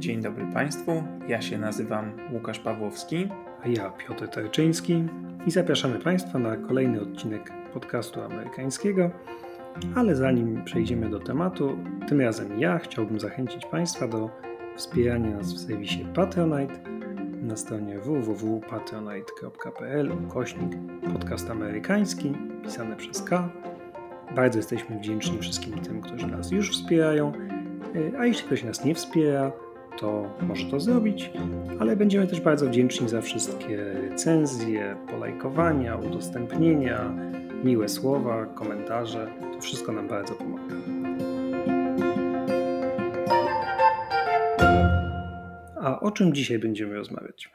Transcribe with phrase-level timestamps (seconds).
[0.00, 3.28] Dzień dobry Państwu, ja się nazywam Łukasz Pawłowski.
[3.62, 5.04] A ja Piotr Tarczyński
[5.46, 9.10] i zapraszamy Państwa na kolejny odcinek podcastu amerykańskiego.
[9.94, 11.78] Ale zanim przejdziemy do tematu,
[12.08, 14.30] tym razem ja chciałbym zachęcić Państwa do
[14.76, 16.74] wspierania nas w serwisie Patronite
[17.42, 20.72] na stronie www.patronite.pl ukośnik
[21.12, 22.32] podcast amerykański
[22.62, 23.48] pisane przez K.
[24.36, 27.32] Bardzo jesteśmy wdzięczni wszystkim tym, którzy nas już wspierają,
[28.18, 29.52] a jeśli ktoś nas nie wspiera,
[30.00, 31.30] to może to zrobić,
[31.80, 37.14] ale będziemy też bardzo wdzięczni za wszystkie recenzje, polajkowania, udostępnienia,
[37.64, 39.30] miłe słowa, komentarze.
[39.52, 40.74] To wszystko nam bardzo pomaga.
[45.80, 47.50] A o czym dzisiaj będziemy rozmawiać?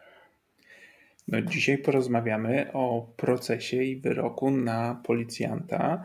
[1.27, 6.03] No, dzisiaj porozmawiamy o procesie i wyroku na policjanta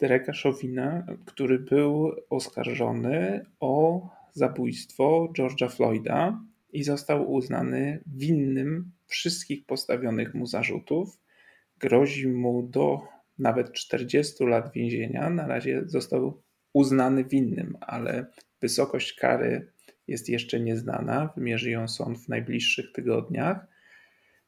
[0.00, 4.02] Dereka Chauvina, który był oskarżony o
[4.34, 6.40] zabójstwo George'a Floyda
[6.72, 11.20] i został uznany winnym wszystkich postawionych mu zarzutów.
[11.78, 13.00] Grozi mu do
[13.38, 15.30] nawet 40 lat więzienia.
[15.30, 18.26] Na razie został uznany winnym, ale
[18.60, 19.72] wysokość kary
[20.08, 21.30] jest jeszcze nieznana.
[21.36, 23.66] Wymierzy ją sąd w najbliższych tygodniach.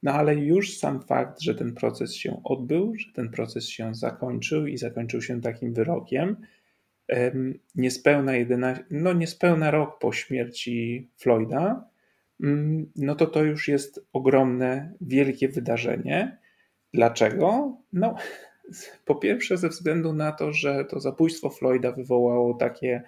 [0.02, 4.66] No ale już sam fakt, że ten proces się odbył, że ten proces się zakończył
[4.66, 6.36] i zakończył się takim wyrokiem,
[7.74, 11.88] niespełna, 11, no niespełna rok po śmierci Floyda,
[12.42, 16.38] mm, no to to już jest ogromne, wielkie wydarzenie.
[16.94, 17.76] Dlaczego?
[17.92, 18.14] No,
[19.04, 23.02] po pierwsze, ze względu na to, że to zabójstwo Floyda wywołało takie,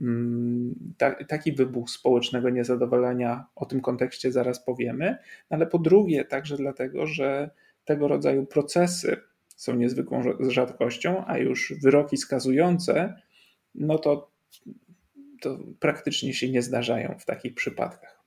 [0.00, 5.16] mm, ta, taki wybuch społecznego niezadowolenia, o tym kontekście zaraz powiemy,
[5.50, 7.50] no ale po drugie, także dlatego, że
[7.84, 9.16] tego rodzaju procesy
[9.56, 13.14] są niezwykłą rzadkością, a już wyroki skazujące
[13.74, 14.30] no to,
[15.40, 18.22] to praktycznie się nie zdarzają w takich przypadkach.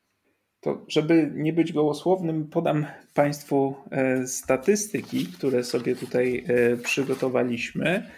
[0.61, 8.09] To, żeby nie być gołosłownym, podam Państwu e, statystyki, które sobie tutaj e, przygotowaliśmy.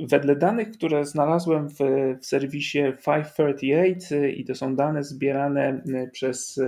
[0.00, 1.78] Wedle danych, które znalazłem w,
[2.20, 5.82] w serwisie 538, e, i to są dane zbierane
[6.12, 6.60] przez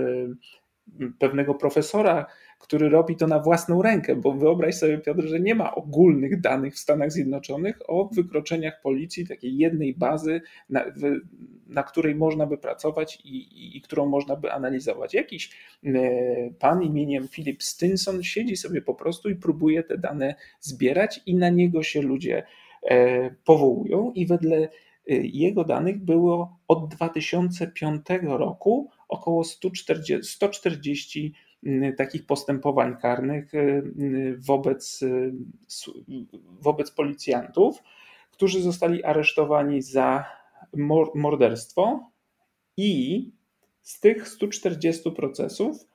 [1.19, 2.25] pewnego profesora
[2.59, 6.73] który robi to na własną rękę, bo wyobraź sobie, Piotr, że nie ma ogólnych danych
[6.73, 11.19] w Stanach Zjednoczonych o wykroczeniach policji, takiej jednej bazy, na, w,
[11.67, 15.13] na której można by pracować i, i, i, którą można by analizować.
[15.13, 15.51] Jakiś
[15.85, 15.91] e,
[16.59, 21.49] pan imieniem Philip Stinson siedzi sobie po prostu i próbuje te dane zbierać, i na
[21.49, 22.43] niego się ludzie
[22.89, 24.69] e, powołują, i wedle e,
[25.15, 31.33] jego danych było od 2005 roku około 140, 140
[31.97, 35.33] takich postępowań karnych y, y, wobec, y,
[36.61, 37.83] wobec policjantów,
[38.31, 40.25] którzy zostali aresztowani za
[41.15, 42.11] morderstwo
[42.77, 43.31] i
[43.81, 45.87] z tych 140 procesów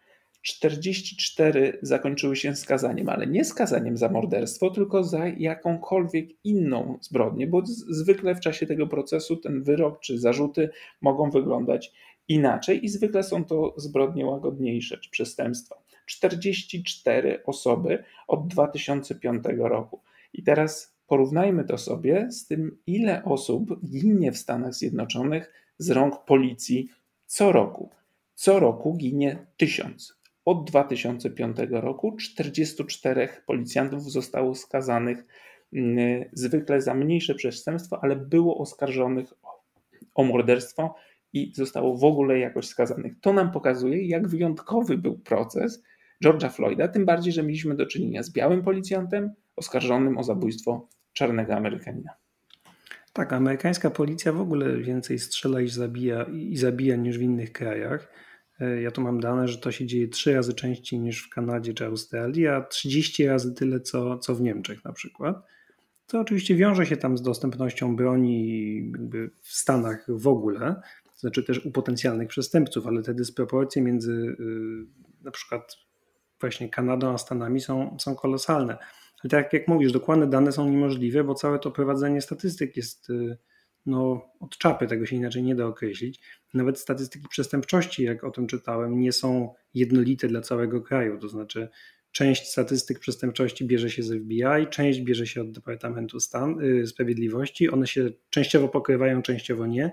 [0.42, 7.62] 44 zakończyły się skazaniem, ale nie skazaniem za morderstwo, tylko za jakąkolwiek inną zbrodnię, bo
[7.66, 10.70] zwykle w czasie tego procesu ten wyrok czy zarzuty
[11.00, 11.92] mogą wyglądać
[12.32, 15.82] inaczej i zwykle są to zbrodnie łagodniejsze czy przestępstwa.
[16.06, 20.00] 44 osoby od 2005 roku.
[20.32, 26.25] I teraz porównajmy to sobie z tym, ile osób ginie w Stanach Zjednoczonych z rąk
[26.25, 26.88] policji
[27.26, 27.91] co roku.
[28.34, 30.19] Co roku ginie tysiąc.
[30.44, 35.26] Od 2005 roku 44 policjantów zostało skazanych
[35.72, 39.34] mm, zwykle za mniejsze przestępstwo, ale było oskarżonych
[40.14, 40.94] o morderstwo
[41.32, 43.12] i zostało w ogóle jakoś skazanych.
[43.20, 45.82] To nam pokazuje, jak wyjątkowy był proces
[46.25, 51.54] George'a Floyda, tym bardziej, że mieliśmy do czynienia z białym policjantem oskarżonym o zabójstwo czarnego
[51.54, 52.10] Amerykanina.
[53.12, 58.12] Tak, amerykańska policja w ogóle więcej strzela i zabija, i zabija niż w innych krajach.
[58.60, 61.75] E, ja tu mam dane, że to się dzieje trzy razy częściej niż w Kanadzie
[61.75, 65.37] czy Australii, a 30 razy tyle co, co w Niemczech na przykład.
[66.06, 68.93] To oczywiście wiąże się tam z dostępnością broni
[69.41, 70.81] w Stanach w ogóle,
[71.22, 75.76] znaczy też u potencjalnych przestępców, ale te dysproporcje między y, na przykład
[76.40, 78.78] właśnie Kanadą a Stanami są, są kolosalne.
[79.24, 83.38] Ale tak jak mówisz, dokładne dane są niemożliwe, bo całe to prowadzenie statystyk jest y,
[83.86, 86.20] no, od czapy, tego się inaczej nie da określić.
[86.54, 91.18] Nawet statystyki przestępczości, jak o tym czytałem, nie są jednolite dla całego kraju.
[91.18, 91.68] To znaczy,
[92.12, 97.70] część statystyk przestępczości bierze się z FBI, część bierze się od Departamentu Stan, y, Sprawiedliwości.
[97.70, 99.92] One się częściowo pokrywają, częściowo nie.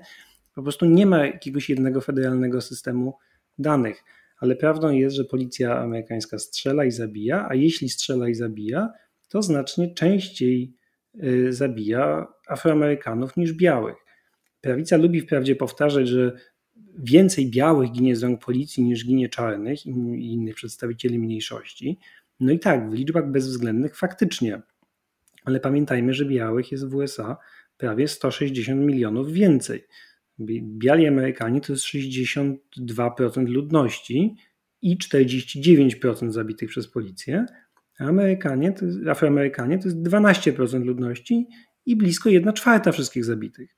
[0.54, 3.18] Po prostu nie ma jakiegoś jednego federalnego systemu
[3.58, 4.04] danych.
[4.40, 8.90] Ale prawdą jest, że policja amerykańska strzela i zabija, a jeśli strzela i zabija,
[9.30, 10.74] to znacznie częściej
[11.24, 13.96] y, zabija Afroamerykanów niż białych.
[14.62, 16.32] Prawica lubi wprawdzie powtarzać, że
[17.04, 22.00] więcej białych ginie z rąk policji niż ginie czarnych i innych przedstawicieli mniejszości.
[22.40, 24.62] No i tak, w liczbach bezwzględnych faktycznie,
[25.46, 27.38] ale pamiętajmy, że białych jest w USA
[27.78, 29.88] prawie 160 milionów więcej.
[30.62, 32.58] Biali Amerykanie to jest 62%
[33.48, 34.36] ludności
[34.82, 37.46] i 49% zabitych przez policję,
[38.00, 41.48] Amerykanie, to jest, Afroamerykanie to jest 12% ludności
[41.86, 43.76] i blisko 1 czwarta wszystkich zabitych.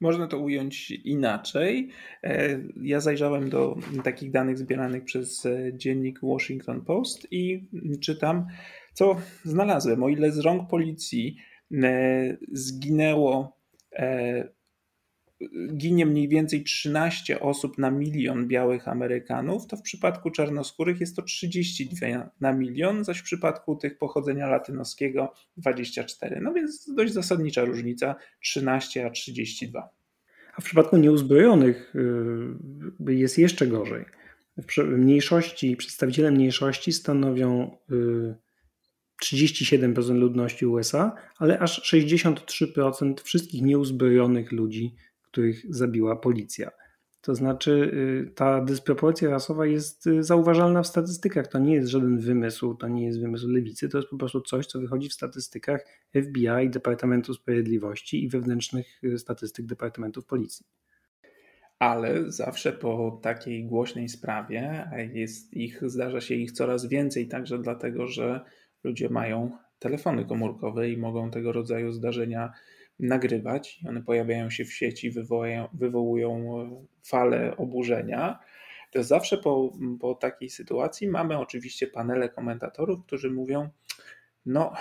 [0.00, 1.90] Można to ująć inaczej.
[2.22, 7.68] E, ja zajrzałem do takich danych zbieranych przez e, dziennik Washington Post i
[8.00, 8.46] czytam,
[8.92, 10.02] co znalazłem.
[10.02, 11.36] O ile z rąk policji
[11.72, 13.58] e, zginęło
[15.76, 21.22] ginie mniej więcej 13 osób na milion białych Amerykanów, to w przypadku czarnoskórych jest to
[21.22, 26.40] 32 na milion, zaś w przypadku tych pochodzenia latynoskiego 24.
[26.40, 29.88] No więc dość zasadnicza różnica 13 a 32.
[30.56, 31.94] A w przypadku nieuzbrojonych
[33.08, 34.04] y, jest jeszcze gorzej.
[34.86, 37.76] Mniejszości, przedstawiciele mniejszości stanowią
[39.24, 44.94] 37% y, ludności USA, ale aż 63% wszystkich nieuzbrojonych ludzi
[45.34, 46.70] których zabiła policja.
[47.20, 47.70] To znaczy,
[48.30, 51.46] y, ta dysproporcja rasowa jest y, zauważalna w statystykach.
[51.46, 54.66] To nie jest żaden wymysł, to nie jest wymysł lewicy, to jest po prostu coś,
[54.66, 60.66] co wychodzi w statystykach FBI, Departamentu Sprawiedliwości i wewnętrznych y, statystyk Departamentów Policji.
[61.78, 68.06] Ale zawsze po takiej głośnej sprawie, jest ich, zdarza się ich coraz więcej, także dlatego,
[68.06, 68.40] że
[68.84, 72.52] ludzie mają telefony komórkowe i mogą tego rodzaju zdarzenia
[73.00, 73.80] nagrywać.
[73.88, 75.10] One pojawiają się w sieci,
[75.72, 78.38] wywołują, e, falę oburzenia.
[78.92, 83.68] To zawsze po, po takiej sytuacji mamy oczywiście panele komentatorów, którzy mówią:
[84.46, 84.72] No,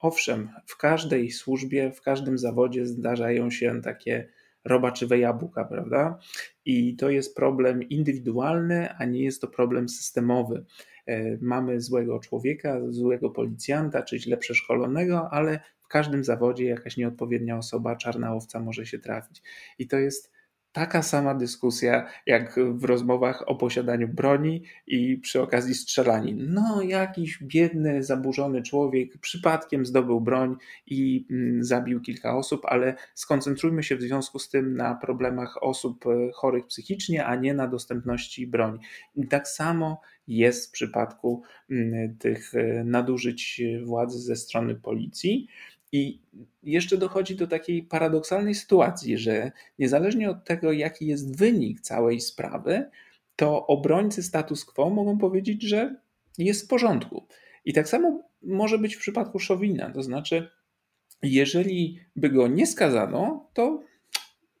[0.00, 4.28] owszem, w każdej służbie, w każdym zawodzie zdarzają się takie
[4.64, 6.18] robaczywe jabłka, prawda?
[6.64, 10.64] I to jest problem indywidualny, a nie jest to problem systemowy.
[11.06, 15.60] E, mamy złego człowieka, złego policjanta, czy źle przeszkolonego, ale
[15.92, 19.42] każdym zawodzie jakaś nieodpowiednia osoba, czarna owca może się trafić.
[19.78, 20.32] I to jest
[20.72, 26.46] taka sama dyskusja jak w rozmowach o posiadaniu broni i przy okazji strzelanin.
[26.50, 30.56] No, jakiś biedny, zaburzony człowiek przypadkiem zdobył broń
[30.86, 36.04] i mm, zabił kilka osób, ale skoncentrujmy się w związku z tym na problemach osób
[36.06, 38.78] e, chorych psychicznie, a nie na dostępności broni.
[39.14, 45.48] I tak samo jest w przypadku mm, tych e, nadużyć władzy ze strony policji.
[45.92, 46.20] I
[46.62, 52.90] jeszcze dochodzi do takiej paradoksalnej sytuacji, że niezależnie od tego, jaki jest wynik całej sprawy,
[53.36, 55.96] to obrońcy status quo mogą powiedzieć, że
[56.38, 57.26] jest w porządku.
[57.64, 60.48] I tak samo może być w przypadku Szowina, to znaczy,
[61.22, 63.82] jeżeli by go nie skazano, to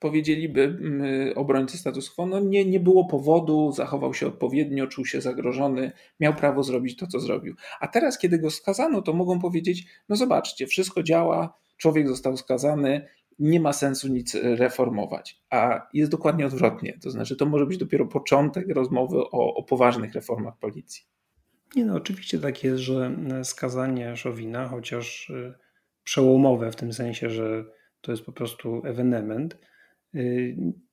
[0.02, 5.20] powiedzieliby mm, obrońcy status quo, no nie, nie było powodu, zachował się odpowiednio, czuł się
[5.20, 7.54] zagrożony, miał prawo zrobić to, co zrobił.
[7.80, 13.06] A teraz, kiedy go skazano, to mogą powiedzieć, no zobaczcie, wszystko działa, człowiek został skazany,
[13.38, 15.42] nie ma sensu nic reformować.
[15.50, 16.98] A jest dokładnie odwrotnie.
[17.02, 21.02] To znaczy, to może być dopiero początek rozmowy o, o poważnych reformach policji.
[21.76, 25.54] Nie no, oczywiście tak jest, że skazanie Szowina, chociaż y,
[26.04, 27.64] przełomowe w tym sensie, że
[28.00, 29.58] to jest po prostu ewenement,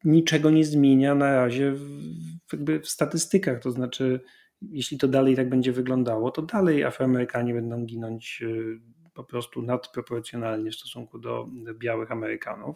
[0.04, 3.60] niczego nie zmienia na razie w, w statystykach.
[3.60, 4.19] To znaczy,
[4.61, 8.80] jeśli to dalej tak będzie wyglądało, to dalej Afroamerykanie będą ginąć y,
[9.14, 12.76] po prostu nadproporcjonalnie w stosunku do białych Amerykanów.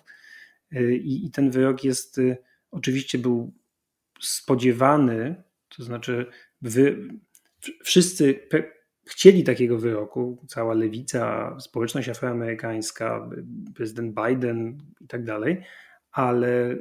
[0.76, 2.20] Y, I, i ten wyrok jest
[2.72, 3.54] oczywiście był
[4.22, 5.44] spodziewany,
[5.78, 6.26] to znaczy
[6.62, 7.08] wy,
[7.84, 8.40] wszyscy
[9.06, 13.30] chcieli takiego wyroku, cała lewica, społeczność afroamerykańska,
[13.76, 15.64] prezydent Biden i tak dalej,
[16.14, 16.78] ale,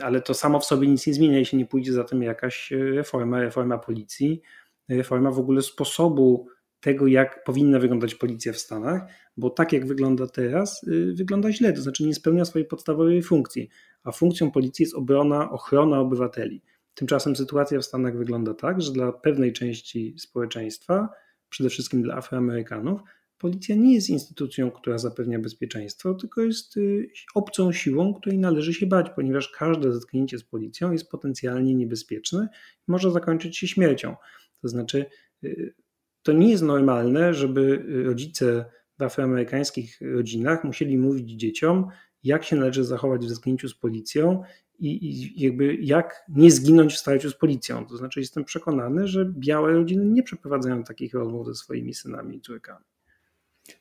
[0.00, 3.40] ale to samo w sobie nic nie zmienia, jeśli nie pójdzie za tym jakaś reforma,
[3.40, 4.42] reforma policji,
[4.88, 6.48] reforma w ogóle sposobu
[6.80, 9.02] tego, jak powinna wyglądać policja w Stanach,
[9.36, 13.68] bo tak jak wygląda teraz, y, wygląda źle, to znaczy nie spełnia swojej podstawowej funkcji,
[14.02, 16.62] a funkcją policji jest obrona, ochrona obywateli.
[16.94, 21.08] Tymczasem sytuacja w Stanach wygląda tak, że dla pewnej części społeczeństwa,
[21.48, 23.00] przede wszystkim dla Afroamerykanów,
[23.38, 28.86] Policja nie jest instytucją, która zapewnia bezpieczeństwo, tylko jest y, obcą siłą, której należy się
[28.86, 32.48] bać, ponieważ każde zetknięcie z policją jest potencjalnie niebezpieczne
[32.88, 34.16] i może zakończyć się śmiercią.
[34.62, 35.06] To znaczy,
[35.44, 35.74] y,
[36.22, 38.64] to nie jest normalne, żeby rodzice
[38.98, 41.88] w afroamerykańskich rodzinach musieli mówić dzieciom,
[42.22, 44.42] jak się należy zachować w zetknięciu z policją
[44.78, 47.86] i, i, jakby jak nie zginąć w starciu z policją.
[47.86, 52.40] To znaczy, jestem przekonany, że białe rodziny nie przeprowadzają takich rozmów ze swoimi synami i
[52.40, 52.84] córkami.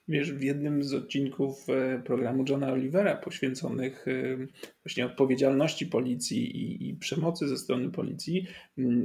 [0.07, 4.47] Wiesz, w jednym z odcinków e, programu Johna Olivera poświęconych e,
[4.85, 8.47] właśnie odpowiedzialności policji i, i przemocy ze strony policji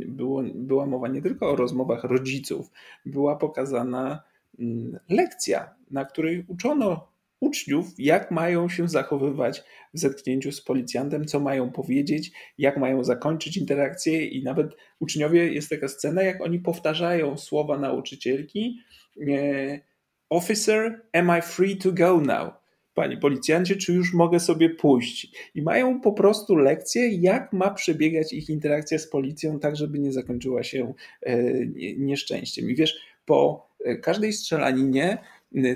[0.06, 2.70] było, była mowa nie tylko o rozmowach rodziców,
[3.06, 4.22] była pokazana
[5.08, 9.62] lekcja, na której uczono uczniów, jak mają się zachowywać
[9.94, 15.70] w zetknięciu z policjantem, co mają powiedzieć, jak mają zakończyć interakcję i nawet uczniowie, jest
[15.70, 18.78] taka scena, jak oni powtarzają słowa nauczycielki
[20.30, 22.52] Officer, am I free to go now?
[22.94, 25.32] Panie policjancie, czy już mogę sobie pójść?
[25.54, 30.12] I mają po prostu lekcję, jak ma przebiegać ich interakcja z policją, tak żeby nie
[30.12, 31.42] zakończyła się e,
[31.96, 32.70] nieszczęściem.
[32.70, 35.18] I wiesz, po e, każdej strzelaninie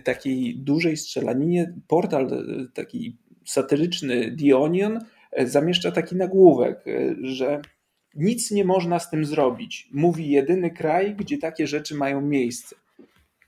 [0.05, 4.99] takiej dużej strzelaninie portal e, taki satyryczny The Onion
[5.45, 6.85] zamieszcza taki nagłówek,
[7.23, 7.63] że
[8.15, 9.89] nic nie można z tym zrobić.
[9.93, 12.77] Mówi jedyny kraj, gdzie takie rzeczy mają miejsce.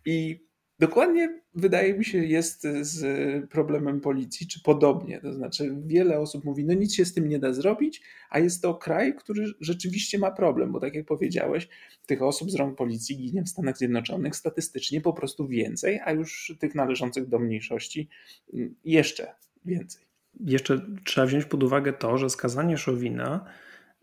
[0.07, 0.45] I
[0.85, 5.21] Dokładnie wydaje mi się jest z problemem policji, czy podobnie.
[5.21, 8.63] To znaczy, wiele osób mówi, no nic się z tym nie da zrobić, a jest
[8.63, 11.69] to kraj, który rzeczywiście ma problem, bo tak jak powiedziałeś,
[12.07, 16.55] tych osób z rąk policji ginie w Stanach Zjednoczonych statystycznie po prostu więcej, a już
[16.59, 18.09] tych należących do mniejszości
[18.55, 20.03] mm, jeszcze więcej.
[20.41, 23.45] Jeszcze trzeba wziąć pod uwagę to, że skazanie Szowina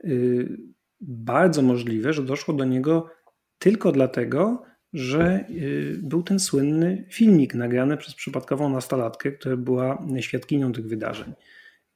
[0.03, 0.57] yy,
[1.01, 3.09] bardzo możliwe, że doszło do niego
[3.59, 10.73] tylko dlatego, że y, był ten słynny filmik nagrany przez przypadkową nastolatkę, która była świadkinią
[10.73, 11.33] tych wydarzeń.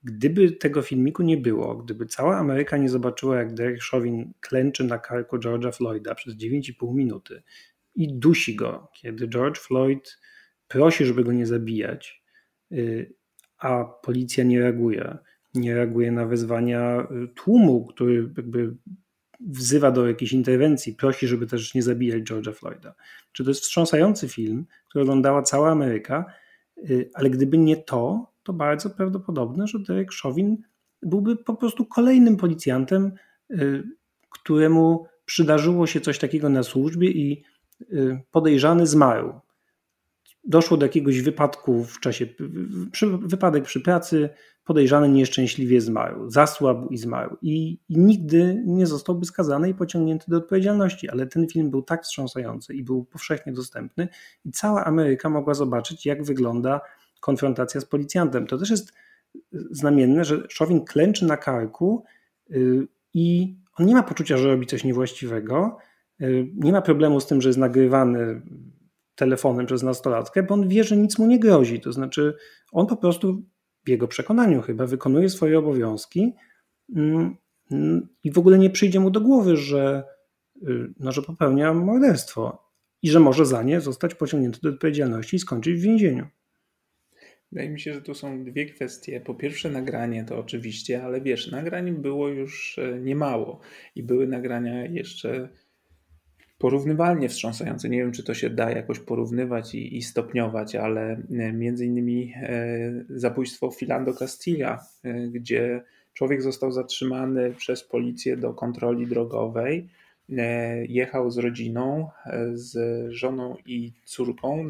[0.04, 5.00] Gdyby tego filmiku nie było, gdyby cała Ameryka nie zobaczyła, jak Derek Chauvin klęczy na
[5.00, 7.44] karku George'a Floyda przez 9,5 minuty
[7.96, 10.18] i dusi go, kiedy George Floyd
[10.68, 12.24] prosi, żeby go nie zabijać,
[12.72, 13.14] y,
[13.58, 15.18] a policja nie reaguje,
[15.54, 18.76] nie reaguje na wezwania y, tłumu, który jakby
[19.40, 22.96] wzywa do jakiejś interwencji, prosi, żeby też nie zabijać George'a Floyda.
[23.32, 26.26] Czy to jest wstrząsający film, który oglądała cała Ameryka,
[26.78, 30.58] y, ale gdyby nie to, to bardzo prawdopodobne, że Derek Chauvin
[31.02, 33.12] byłby po prostu kolejnym policjantem,
[33.52, 33.84] y,
[34.30, 37.44] któremu przydarzyło się coś takiego na służbie i
[37.82, 39.34] y, podejrzany zmarł.
[40.48, 42.28] Doszło do jakiegoś wypadku w czasie,
[42.92, 44.30] przy, wypadek przy pracy,
[44.66, 50.38] podejrzany nieszczęśliwie zmarł, zasłabł i zmarł i, i, nigdy nie zostałby skazany i pociągnięty do
[50.38, 54.08] odpowiedzialności, ale ten film był tak wstrząsający i był powszechnie dostępny
[54.46, 56.82] i cała Ameryka mogła zobaczyć, jak wygląda
[57.20, 58.48] konfrontacja z policjantem.
[58.48, 58.94] To też jest
[59.72, 62.04] znamienne, że Szowin klęczy na karku
[62.52, 65.78] y, i on nie ma poczucia, że robi coś niewłaściwego,
[66.22, 68.42] y, nie ma problemu z tym, że jest nagrywany
[69.16, 71.80] telefonem przez nastolatkę, bo on wie, że nic mu nie grozi.
[71.80, 72.34] To znaczy,
[72.72, 73.44] on po prostu
[73.86, 76.34] w jego przekonaniu chyba wykonuje swoje obowiązki
[76.96, 77.36] mm,
[77.72, 80.04] mm, i w ogóle nie przyjdzie mu do głowy, że,
[80.64, 85.40] y, no, że popełnia morderstwo i że może za nie zostać pociągnięty do odpowiedzialności i
[85.40, 86.28] skończyć w więzieniu.
[87.52, 89.22] Wydaje mi się, że tu są dwie kwestie.
[89.22, 93.60] Po pierwsze, nagranie to oczywiście, ale wiesz, nagrań było już e, niemało
[93.96, 95.50] i były nagrania jeszcze
[96.58, 97.90] porównywalnie wstrząsające.
[97.90, 102.34] Nie wiem, czy to się da jakoś porównywać i, i stopniować, ale e, między innymi
[102.36, 105.84] e, zabójstwo Filando Castilla, e, gdzie
[106.14, 109.90] człowiek został zatrzymany przez policję do kontroli drogowej.
[110.90, 112.10] Jechał z rodziną,
[112.54, 112.78] z
[113.14, 114.70] żoną i córką,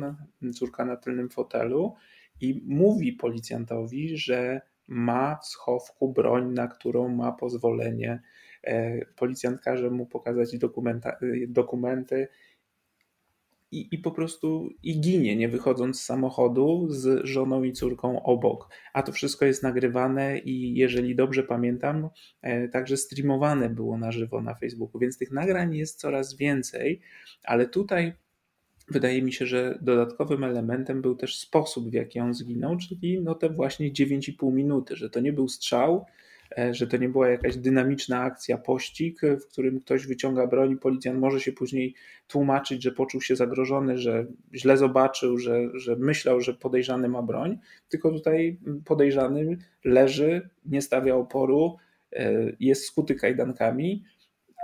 [0.53, 1.95] córka na tylnym fotelu
[2.41, 8.21] i mówi policjantowi, że ma w schowku broń, na którą ma pozwolenie
[9.15, 10.59] policjant każe mu pokazać e,
[11.47, 12.27] dokumenty
[13.71, 18.69] i, i po prostu i ginie, nie wychodząc z samochodu z żoną i córką obok.
[18.93, 22.09] A to wszystko jest nagrywane i jeżeli dobrze pamiętam,
[22.41, 27.01] e, także streamowane było na żywo na Facebooku, więc tych nagrań jest coraz więcej,
[27.43, 28.13] ale tutaj
[28.91, 33.35] wydaje mi się, że dodatkowym elementem był też sposób, w jaki on zginął, czyli no
[33.35, 36.15] te właśnie 9,5 minuty, że to nie był strzał, E,
[36.71, 41.39] że to nie była jakaś dynamiczna akcja, pościg, w którym ktoś wyciąga broń policjant może
[41.39, 41.95] się później
[42.27, 47.57] tłumaczyć, że poczuł się zagrożony, że źle zobaczył, że, że myślał, że podejrzany ma broń,
[47.89, 51.77] tylko tutaj podejrzany leży, nie stawia oporu,
[52.13, 54.03] e, jest skuty kajdankami,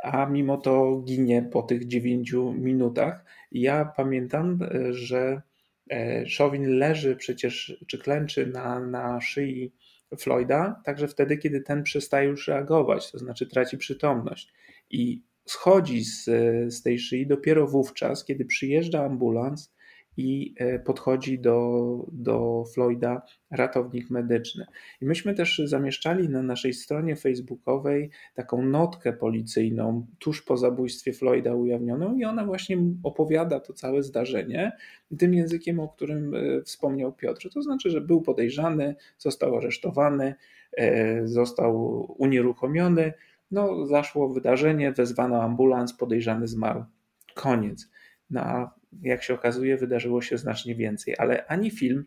[0.03, 3.25] a mimo to ginie po tych dziewięciu minutach.
[3.51, 5.41] Ja pamiętam, e, że
[6.25, 9.73] Szowin leży przecież, czy klęczy na, na szyi
[10.19, 14.53] Floyda, także wtedy, kiedy ten przestaje już reagować, to znaczy traci przytomność.
[14.89, 16.25] I schodzi z,
[16.73, 19.73] z tej szyi dopiero wówczas, kiedy przyjeżdża ambulans
[20.17, 24.65] i e, podchodzi do, do Floyda ratownik medyczny.
[25.01, 31.55] I myśmy też zamieszczali na naszej stronie facebookowej taką notkę policyjną tuż po zabójstwie Floyda
[31.55, 34.71] ujawnioną i ona właśnie opowiada to całe zdarzenie
[35.19, 37.49] tym językiem, o którym e, wspomniał Piotr.
[37.53, 40.35] To znaczy, że był podejrzany, został aresztowany,
[40.77, 43.13] e, został unieruchomiony,
[43.51, 46.83] no zaszło wydarzenie, wezwano ambulans, podejrzany zmarł.
[47.35, 47.89] Koniec.
[48.29, 48.69] No,
[49.01, 52.05] jak się okazuje, wydarzyło się znacznie więcej, ale ani film,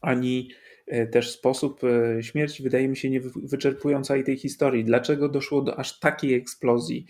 [0.00, 0.50] ani
[0.86, 4.84] e, też sposób e, śmierci wydaje mi się nie wyczerpują całej tej historii.
[4.84, 7.06] Dlaczego doszło do aż takiej eksplozji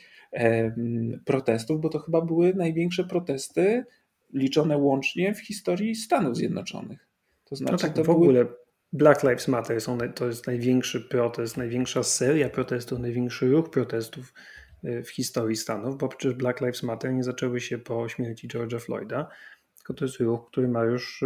[1.24, 1.80] protestów?
[1.80, 3.84] Bo to chyba były największe protesty
[4.32, 7.08] liczone łącznie w historii Stanów Zjednoczonych.
[7.44, 8.46] To znaczy, no tak, to w ogóle
[8.92, 9.82] Black Lives Matter
[10.14, 14.32] to jest największy protest, największa seria protestów, największy ruch protestów
[14.82, 19.28] w historii Stanów, bo przecież Black Lives Matter nie zaczęły się po śmierci George'a Floyda,
[19.76, 21.24] tylko to jest ruch, który ma już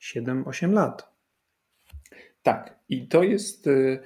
[0.00, 1.10] 7-8 y, lat.
[2.42, 3.98] Tak, i to jest, y,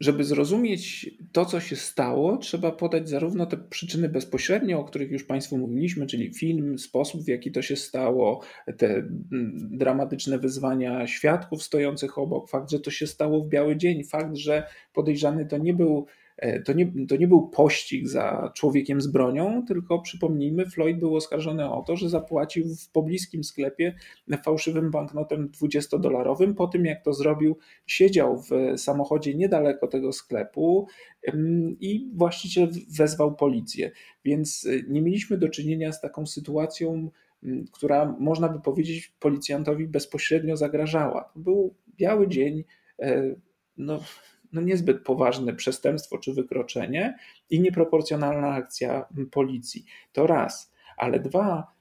[0.00, 5.24] żeby zrozumieć to, co się stało, trzeba podać zarówno te przyczyny bezpośrednie, o których już
[5.24, 8.40] Państwu mówiliśmy, czyli film, sposób, w jaki to się stało,
[8.76, 9.08] te
[9.54, 14.66] dramatyczne wyzwania świadków stojących obok, fakt, że to się stało w biały dzień, fakt, że
[14.92, 16.06] podejrzany to nie był
[16.64, 21.70] to nie, to nie był pościg za człowiekiem z bronią, tylko przypomnijmy, Floyd był oskarżony
[21.70, 23.94] o to, że zapłacił w pobliskim sklepie
[24.44, 26.54] fałszywym banknotem 20-dolarowym.
[26.54, 30.86] Po tym, jak to zrobił, siedział w samochodzie niedaleko tego sklepu
[31.80, 33.90] i właściciel wezwał policję.
[34.24, 37.10] Więc e, nie mieliśmy do czynienia z taką sytuacją,
[37.72, 41.32] która można by powiedzieć policjantowi bezpośrednio zagrażała.
[41.36, 42.64] Był biały dzień.
[43.02, 43.34] E,
[43.76, 44.00] no,
[44.54, 47.18] no niezbyt poważne przestępstwo czy wykroczenie
[47.50, 49.84] i nieproporcjonalna akcja policji.
[50.12, 50.72] To raz.
[50.96, 51.74] Ale dwa,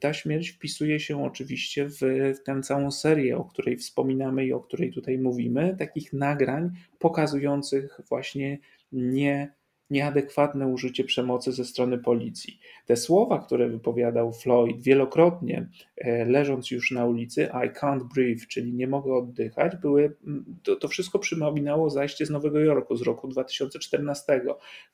[0.00, 1.98] ta śmierć wpisuje się oczywiście w,
[2.36, 8.00] w tę całą serię, o której wspominamy i o której tutaj mówimy, takich nagrań pokazujących
[8.08, 8.58] właśnie
[8.92, 9.57] nie
[9.90, 12.58] nieadekwatne użycie przemocy ze strony policji.
[12.86, 18.72] Te słowa, które wypowiadał Floyd wielokrotnie, e, leżąc już na ulicy, I can't breathe, czyli
[18.72, 20.16] nie mogę oddychać, były,
[20.62, 24.40] to, to wszystko przypominało zajście z Nowego Jorku z roku 2014.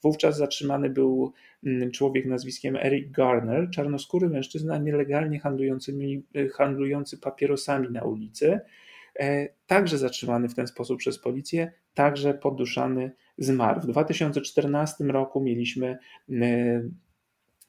[0.02, 1.32] Wówczas zatrzymany był
[1.92, 5.94] człowiek nazwiskiem Eric Garner, czarnoskóry mężczyzna nielegalnie handlujący,
[6.52, 8.60] handlujący papierosami na ulicy,
[9.20, 13.80] e, także zatrzymany w ten sposób przez policję, także poduszany zmarł.
[13.80, 15.98] W 2014 roku mieliśmy
[16.30, 16.82] e,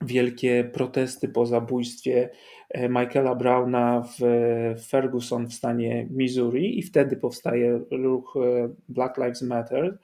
[0.01, 2.30] wielkie protesty po zabójstwie
[2.69, 4.23] e, Michaela Browna w
[4.88, 9.97] Ferguson w stanie Missouri i wtedy powstaje ruch e, Black Lives Matter.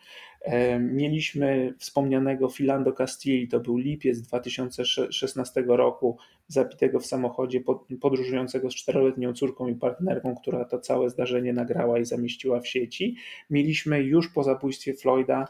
[0.80, 7.62] Mieliśmy wspomnianego Filando Castilli, to był lipiec 2016 roku, zabitego w samochodzie
[8.01, 13.15] podróżującego z czteroletnią córką i partnerką, która to całe zdarzenie nagrała i zamieściła w sieci.
[13.49, 15.47] Mieliśmy już po zabójstwie Floyda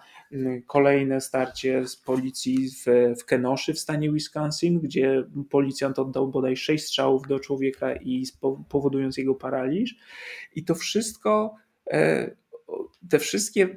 [0.67, 2.85] kolejne starcie z policji w,
[3.19, 8.25] w Kenoszy w stanie Wisconsin, gdzie policjant oddał bodaj sześć strzałów do człowieka i
[8.69, 9.95] powodując jego paraliż.
[10.55, 11.55] I to wszystko
[11.91, 12.31] e,
[13.09, 13.75] te wszystkie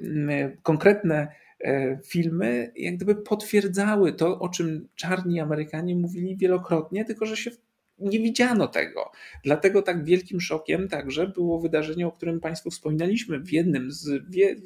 [0.63, 1.29] konkretne
[1.65, 7.51] e, filmy jak gdyby potwierdzały to, o czym czarni Amerykanie mówili wielokrotnie, tylko że się
[7.99, 9.11] nie widziano tego.
[9.45, 14.57] Dlatego tak wielkim szokiem także było wydarzenie, o którym Państwu wspominaliśmy w jednym z wie,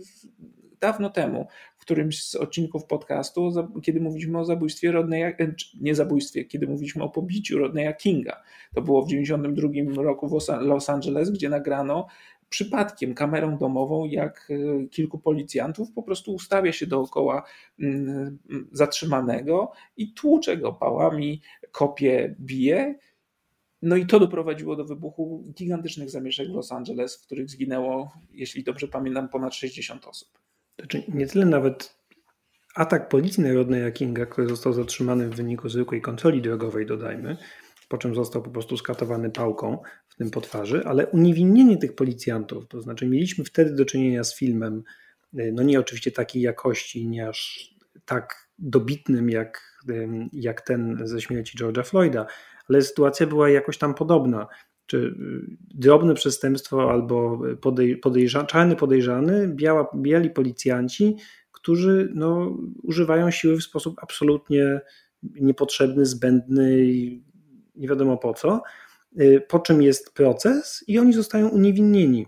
[0.80, 6.44] dawno temu, w którymś z odcinków podcastu, kiedy mówiliśmy o zabójstwie Rodneya, e, nie zabójstwie,
[6.44, 8.42] kiedy mówiliśmy o pobiciu Rodneya Kinga.
[8.74, 12.06] To było w 1992 roku w Los Angeles, gdzie nagrano
[12.48, 17.42] przypadkiem kamerą domową, jak e, kilku policjantów po prostu ustawia się dookoła
[17.80, 18.38] mm,
[18.72, 22.94] zatrzymanego i tłucze go pałami, kopie, bije.
[23.82, 28.64] No i to doprowadziło do wybuchu gigantycznych zamieszek w Los Angeles, w których zginęło, jeśli
[28.64, 30.28] dobrze pamiętam, ponad 60 osób.
[30.78, 31.98] Znaczy nie tyle nawet
[32.74, 37.36] atak policji narodnej Kinga, który został zatrzymany w wyniku zwykłej kontroli drogowej, dodajmy,
[37.88, 39.78] po czym został po prostu skatowany pałką
[40.18, 44.82] tym po twarzy, ale uniewinnienie tych policjantów, to znaczy mieliśmy wtedy do czynienia z filmem,
[45.38, 47.70] y, no nie oczywiście takiej jakości, nie aż
[48.04, 49.82] tak dobitnym jak,
[50.32, 52.26] jak ten ze śmierci George'a Floyda,
[52.68, 54.46] ale sytuacja była jakoś tam podobna.
[54.86, 55.12] Czy y,
[55.74, 61.16] drobne przestępstwo albo podej, podejrza, czarny podejrzany, biała, biali policjanci,
[61.52, 64.80] którzy no, używają siły w sposób absolutnie
[65.22, 67.24] niepotrzebny, zbędny i
[67.76, 68.62] nie wiadomo po co,
[69.48, 72.26] po czym jest proces i oni zostają uniewinnieni.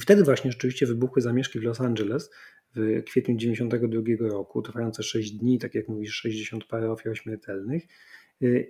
[0.00, 2.30] Wtedy właśnie rzeczywiście wybuchły zamieszki w Los Angeles
[2.76, 7.82] w kwietniu 1992 roku, trwające 6 dni, tak jak mówisz, 60 parę ofiar śmiertelnych.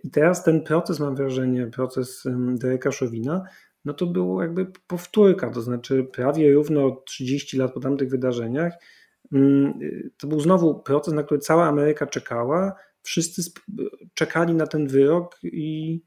[0.04, 2.24] I teraz ten proces, mam wrażenie, proces
[2.54, 3.44] Dereka Szowina,
[3.84, 8.72] no to było jakby powtórka, to znaczy prawie równo 30 lat po tamtych wydarzeniach.
[9.32, 9.78] Mm,
[10.16, 12.74] to był znowu proces, na który cała Ameryka czekała.
[13.02, 13.42] Wszyscy
[14.14, 16.00] czekali na ten wyrok i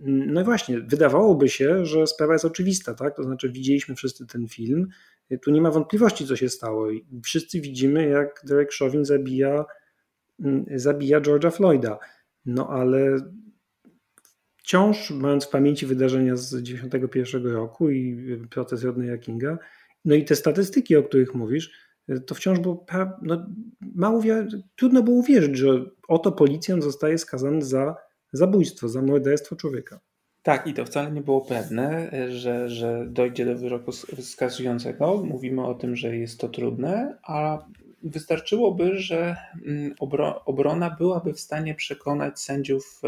[0.00, 3.16] no i właśnie, wydawałoby się, że sprawa jest oczywista, tak?
[3.16, 4.88] To znaczy widzieliśmy wszyscy ten film,
[5.42, 6.88] tu nie ma wątpliwości, co się stało.
[7.24, 9.64] Wszyscy widzimy, jak Derek Chauvin zabija,
[10.40, 11.98] mm, zabija George'a Floyda.
[12.44, 13.16] No ale
[14.56, 18.16] wciąż mając w pamięci wydarzenia z 1991 roku i
[18.50, 19.58] proces Rodneya Kinga,
[20.04, 21.92] no i te statystyki, o których mówisz,
[22.26, 22.86] to wciąż było
[23.22, 23.46] no,
[23.80, 24.22] mało
[24.76, 27.96] trudno było uwierzyć, że oto policjant zostaje skazany za
[28.32, 30.00] zabójstwo, za morderstwo człowieka.
[30.42, 33.92] Tak, i to wcale nie było pewne, że, że dojdzie do wyroku
[34.22, 35.24] skazującego.
[35.24, 37.58] Mówimy o tym, że jest to trudne, a
[38.02, 39.94] wystarczyłoby, że mm,
[40.46, 43.02] obrona byłaby w stanie przekonać sędziów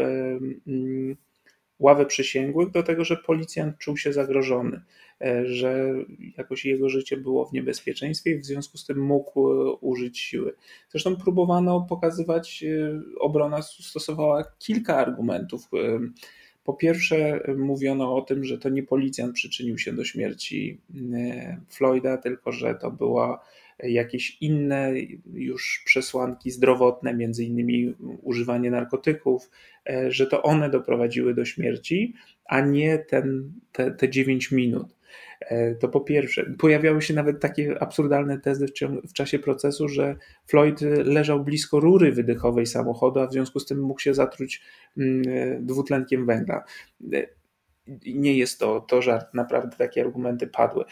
[1.79, 4.81] ławy przysięgłych do tego, że policjant czuł się zagrożony,
[5.21, 5.93] e, że
[6.37, 10.53] jakoś jego życie było w niebezpieczeństwie i w związku z tym mógł e, użyć siły.
[10.89, 15.69] Zresztą próbowano pokazywać, e, obrona stosowała kilka argumentów.
[16.63, 20.81] Po pierwsze, mówiono o tym, że to nie policjant przyczynił się do śmierci
[21.69, 23.45] Floyda, tylko że to była
[23.83, 24.93] jakieś inne
[25.33, 29.49] już przesłanki zdrowotne, między innymi używanie narkotyków,
[29.89, 32.13] e, że to one doprowadziły do śmierci,
[32.45, 34.95] a nie ten, te, te 9 minut.
[35.39, 40.15] E, to po pierwsze, pojawiały się nawet takie absurdalne tezy w, w, czasie procesu, że
[40.47, 44.61] Floyd leżał blisko rury wydechowej samochodu, a w związku z tym mógł się zatruć
[44.97, 46.63] mm, e, dwutlenkiem węgla.
[48.05, 50.85] Nie jest to, to żart, naprawdę takie argumenty padły.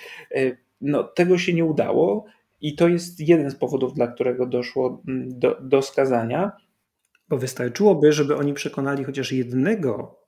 [0.82, 2.26] No, tego się nie udało.
[2.64, 6.52] I to jest jeden z powodów, dla którego doszło mm, do, do skazania.
[7.30, 10.20] Bo wystarczyłoby, żeby oni przekonali chociaż jednego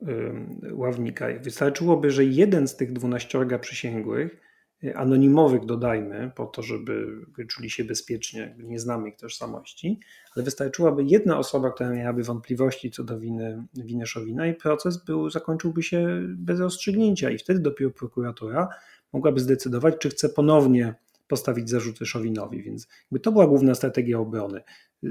[0.72, 1.26] ławnika.
[1.40, 4.40] Wystarczyłoby, że jeden z tych dwunaściorga przysięgłych,
[4.84, 7.06] y, anonimowych dodajmy, po to, żeby
[7.48, 10.00] czuli się bezpiecznie, nie znamy ich tożsamości,
[10.36, 15.30] ale wystarczyłaby jedna osoba, która miałaby wątpliwości co do winy, winy Szowina i proces był,
[15.30, 18.68] zakończyłby się bez rozstrzygnięcia i wtedy dopiero prokuratura
[19.12, 20.94] mogłaby zdecydować, czy chce ponownie
[21.28, 22.62] postawić zarzuty Szowinowi.
[22.62, 22.88] Więc
[23.22, 24.62] to była główna strategia obrony.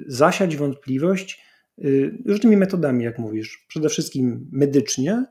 [0.08, 1.46] Zasiać wątpliwość
[1.84, 3.66] y, różnymi metodami, jak mówisz.
[3.68, 5.26] Przede wszystkim medycznie,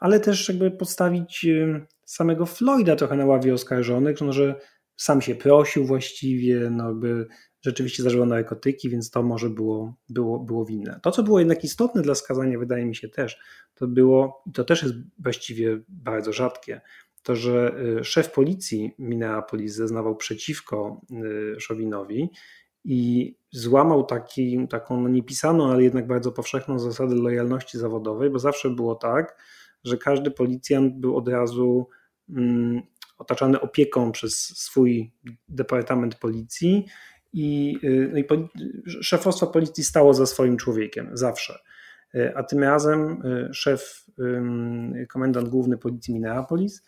[0.00, 4.60] ale też jakby postawić y, samego Floyda trochę na ławie oskarżonych, no, że
[4.96, 7.26] sam się prosił właściwie, no jakby
[7.64, 11.00] rzeczywiście zażywał narkotyki, więc to może było, było, było winne.
[11.02, 13.38] To, co było jednak istotne dla skazania, wydaje mi się też,
[13.74, 16.80] to było, i to też jest właściwie bardzo rzadkie,
[17.24, 21.00] to, że y, szef policji Minneapolis zeznawał przeciwko
[21.58, 22.30] Szowinowi
[22.84, 28.70] i złamał taki, taką no niepisaną, ale jednak bardzo powszechną zasadę lojalności zawodowej, bo zawsze
[28.70, 29.36] było tak,
[29.84, 31.88] że każdy policjant był od razu
[32.28, 32.82] um,
[33.18, 35.12] otaczany opieką przez swój
[35.48, 36.86] departament policji
[37.32, 38.48] i, y, no i
[39.02, 41.58] szefostwo policji stało za swoim człowiekiem, zawsze.
[42.14, 44.06] Y, a tym razem szef,
[45.08, 46.82] komendant główny policji Minneapolis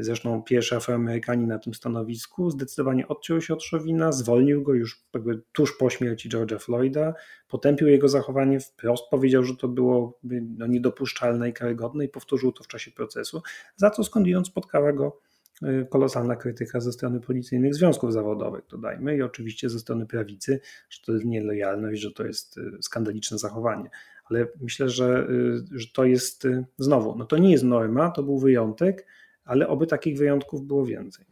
[0.00, 5.04] Zresztą pierwszy Afroamerykanin na tym stanowisku zdecydowanie odciął się od Szowina, zwolnił go już
[5.52, 7.14] tuż po śmierci George'a Floyda,
[7.48, 10.18] potępił jego zachowanie wprost, powiedział, że to było
[10.58, 13.42] no, niedopuszczalne i karygodne i powtórzył to w czasie procesu,
[13.76, 15.20] za co skądinąd spotkała go
[15.62, 21.00] y, kolosalna krytyka ze strony policyjnych związków zawodowych, dodajmy, i oczywiście ze strony prawicy, że
[21.06, 23.90] to jest nielojalność, że to jest y, skandaliczne zachowanie.
[24.24, 26.46] Ale myślę, że, y, że to jest
[26.78, 29.06] znowu, no to nie jest norma, to był wyjątek,
[29.44, 31.24] ale oby takich wyjątków było więcej.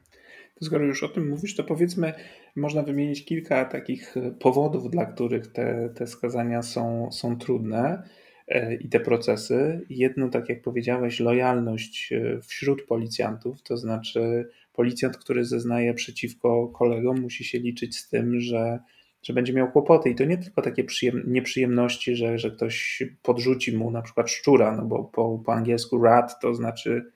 [0.62, 2.12] Skoro już o tym mówisz, to powiedzmy,
[2.56, 8.02] można wymienić kilka takich powodów, dla których te, te skazania są, są trudne
[8.48, 9.86] e, i te procesy.
[9.90, 17.20] Jedno, tak jak powiedziałeś, lojalność e, wśród policjantów, to znaczy policjant, który zeznaje przeciwko kolegom,
[17.20, 18.78] musi się liczyć z tym, że,
[19.22, 20.10] że będzie miał kłopoty.
[20.10, 24.76] I to nie tylko takie przyjem, nieprzyjemności, że, że ktoś podrzuci mu na przykład szczura,
[24.76, 27.12] no bo po, po angielsku rat to znaczy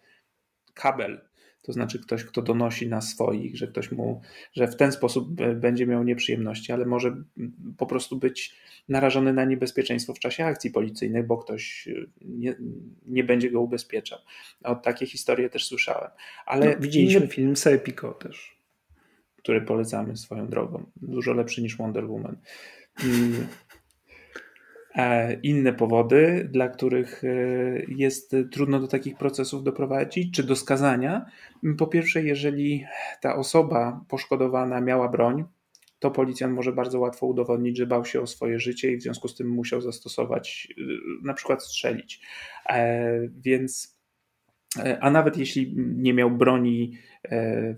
[0.75, 1.21] kabel,
[1.63, 4.21] to znaczy ktoś, kto donosi na swoich, że ktoś mu,
[4.53, 7.17] że w ten sposób będzie miał nieprzyjemności, ale może
[7.79, 8.57] po prostu być
[8.89, 11.89] narażony na niebezpieczeństwo w czasie akcji policyjnych, bo ktoś
[12.21, 12.55] nie,
[13.07, 14.19] nie będzie go ubezpieczał.
[14.65, 16.11] O takie historie też słyszałem.
[16.47, 18.61] Ale no, widzieliśmy inny, film Serpico też.
[19.37, 20.87] Który polecamy swoją drogą.
[20.97, 22.37] Dużo lepszy niż Wonder Woman.
[24.95, 27.29] E, inne powody, dla których e,
[27.89, 31.27] jest trudno do takich procesów doprowadzić, czy do skazania.
[31.79, 32.85] Po pierwsze, jeżeli
[33.21, 35.45] ta osoba poszkodowana miała broń,
[35.99, 39.29] to policjant może bardzo łatwo udowodnić, że bał się o swoje życie i w związku
[39.29, 40.69] z tym musiał zastosować,
[41.23, 42.21] na przykład strzelić.
[43.31, 43.99] Więc
[45.01, 47.14] a nawet jeśli nie miał broni E,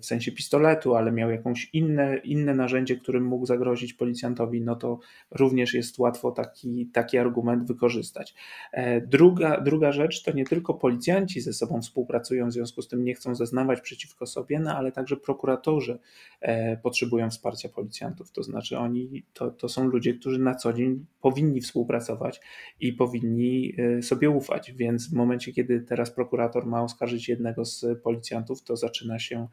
[0.01, 4.99] w sensie pistoletu, ale miał jakąś inne, inne narzędzie, którym mógł zagrozić policjantowi, no to
[5.31, 8.35] również jest łatwo taki, taki argument wykorzystać.
[8.73, 13.05] E, druga, druga rzecz to nie tylko policjanci ze sobą współpracują, w związku z tym
[13.05, 15.99] nie chcą zeznawać przeciwko sobie, no ale także prokuratorzy
[16.41, 18.31] e, potrzebują wsparcia policjantów.
[18.31, 22.41] To znaczy oni to, to są ludzie, którzy na co dzień powinni współpracować
[22.81, 28.63] i powinni sobie ufać, więc w momencie, kiedy teraz prokurator ma oskarżyć jednego z policjantów,
[28.63, 29.49] to zaczyna się się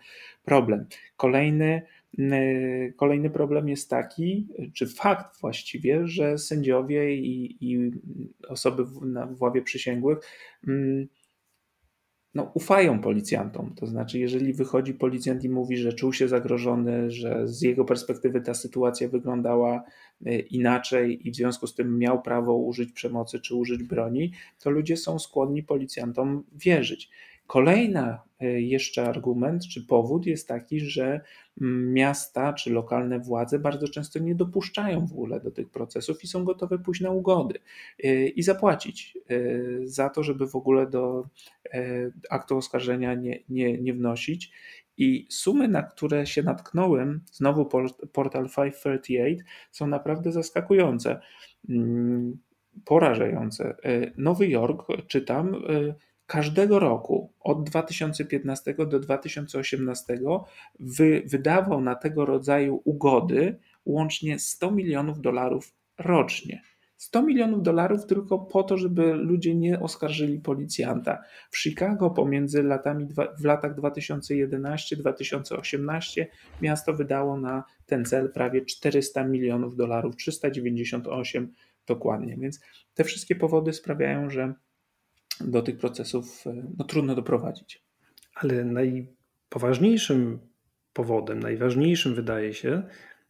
[0.46, 0.86] problem.
[1.18, 1.82] Kolejny,
[2.96, 7.92] kolejny problem jest taki, czy fakt właściwie, że sędziowie i, i
[8.48, 10.20] osoby w, na, w ławie przysięgłych
[10.68, 11.08] mm,
[12.36, 13.74] no, ufają policjantom.
[13.76, 18.42] To znaczy, jeżeli wychodzi policjant i mówi, że czuł się zagrożony, że z jego perspektywy
[18.42, 19.84] ta sytuacja wyglądała
[20.28, 24.70] y, inaczej i w związku z tym miał prawo użyć przemocy czy użyć broni, to
[24.70, 27.10] ludzie są skłonni policjantom wierzyć.
[27.54, 31.22] Kolejna e, jeszcze argument czy powód jest taki, że
[31.62, 36.28] mm, miasta czy lokalne władze bardzo często nie dopuszczają w ogóle do tych procesów i
[36.28, 37.60] są gotowe pójść na ugody
[38.04, 39.38] e, i zapłacić e,
[39.88, 41.28] za to, żeby w ogóle do
[42.30, 44.52] aktu oskarżenia nie, nie, nie wnosić.
[44.98, 47.66] I sumy, na które się natknąłem, znowu
[48.14, 51.20] portal 538, są naprawdę zaskakujące,
[51.70, 52.38] mm,
[52.86, 53.76] porażające.
[54.18, 55.56] Nowy Jork, czytam,
[56.28, 60.20] każdego roku od 2015 do 2018
[60.80, 66.62] wy, wydawał na tego rodzaju ugody łącznie 100 milionów dolarów rocznie.
[66.98, 71.24] 100 milionów dolarów tylko po to, żeby ludzie nie oskarżyli policjanta.
[71.52, 73.08] W Chicago pomiędzy latami
[73.40, 76.26] w latach 2011-2018
[76.62, 81.54] miasto wydało na ten cel prawie 400 milionów dolarów, 398
[81.88, 82.38] dokładnie.
[82.38, 82.60] Więc
[82.94, 84.54] te wszystkie powody sprawiają, że
[85.42, 87.84] do tych procesów e, no, trudno doprowadzić.
[88.36, 90.40] Ale najpoważniejszym
[90.94, 92.84] powodem, najważniejszym wydaje się,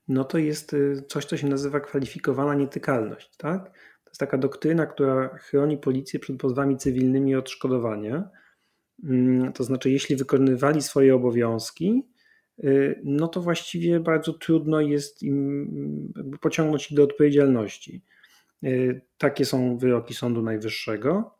[0.07, 3.37] no to jest e, coś, co się nazywa kwalifikowana nietykalność.
[3.37, 3.65] Tak?
[4.03, 8.23] To jest taka doktryna, która chroni policję przed pozwami cywilnymi o odszkodowanie.
[9.03, 12.07] Mm, to znaczy, jeśli wykonywali swoje obowiązki,
[12.63, 12.69] e,
[13.03, 18.03] no to właściwie bardzo trudno jest im pociągnąć ich do odpowiedzialności.
[19.17, 21.35] Takie są wyroki Sądu Najwyższego.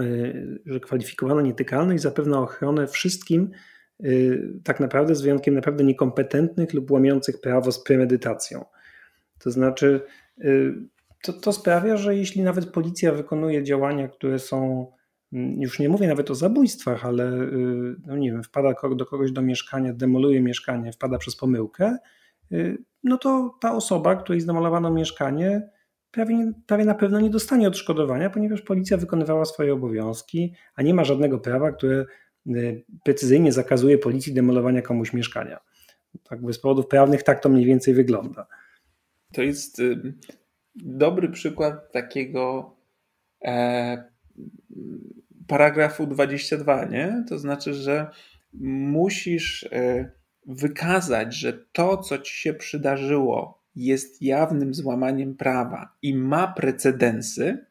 [0.00, 3.50] Y, że kwalifikowana nietykalność zapewne ochronę wszystkim,
[4.04, 8.64] y, tak naprawdę z wyjątkiem naprawdę niekompetentnych lub łamiących prawo z premedytacją.
[9.38, 10.00] To znaczy,
[10.44, 10.74] y,
[11.22, 14.86] to, to sprawia, że jeśli nawet policja wykonuje działania, które są,
[15.32, 17.30] mm, już nie mówię nawet o zabójstwach, ale
[18.06, 21.96] no nie wiem, wpada do kogoś do mieszkania, demoluje mieszkanie, wpada przez pomyłkę,
[23.04, 25.68] no to ta osoba, której zdemolowano mieszkanie,
[26.16, 31.04] prawie, prawie na pewno nie dostanie odszkodowania, ponieważ policja wykonywała swoje obowiązki, a nie ma
[31.04, 32.04] żadnego prawa, które
[32.46, 35.60] y, precyzyjnie zakazuje policji demolowania komuś mieszkania.
[36.22, 38.46] Tak, z powodów prawnych tak to mniej więcej wygląda.
[39.32, 40.14] To jest y,
[40.74, 42.74] dobry przykład takiego
[43.44, 44.04] e,
[45.46, 47.24] paragrafu 22, nie?
[47.28, 48.06] To znaczy, że
[48.92, 50.10] musisz e,
[50.46, 57.66] wykazać, że to, co ci się przydarzyło, jest jawnym złamaniem prawa i ma precedensy,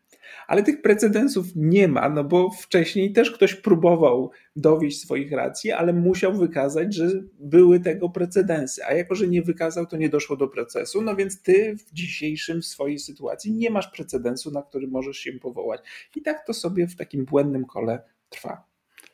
[0.48, 5.94] ale tych precedensów nie ma, no bo wcześniej też ktoś próbował dowieść swoich racji, ale
[5.94, 10.48] musiał wykazać, że były tego precedensy, a jako, że nie wykazał, to nie doszło do
[10.48, 15.34] procesu, no więc ty w dzisiejszym swojej sytuacji nie masz precedensu, na który możesz się
[15.34, 15.82] powołać.
[16.16, 18.66] I tak to sobie w takim błędnym kole trwa.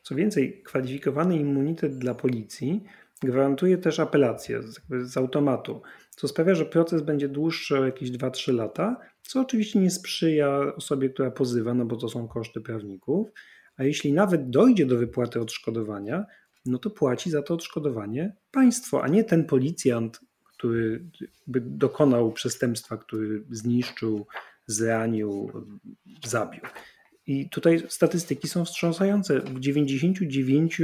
[0.02, 2.84] Co więcej, kwalifikowany immunitet dla policji
[3.22, 5.82] gwarantuje też apelację z, z automatu
[6.16, 11.10] co sprawia, że proces będzie dłuższy o jakieś 2-3 lata, co oczywiście nie sprzyja osobie,
[11.10, 13.28] która pozywa, no bo to są koszty prawników.
[13.76, 16.24] A jeśli nawet dojdzie do wypłaty odszkodowania,
[16.66, 20.20] no to płaci za to odszkodowanie państwo, a nie ten policjant,
[20.56, 21.04] który
[21.56, 24.26] dokonał przestępstwa, który zniszczył,
[24.66, 25.52] zranił,
[26.24, 26.60] zabił.
[27.26, 29.40] I tutaj statystyki są wstrząsające.
[29.40, 30.82] W 99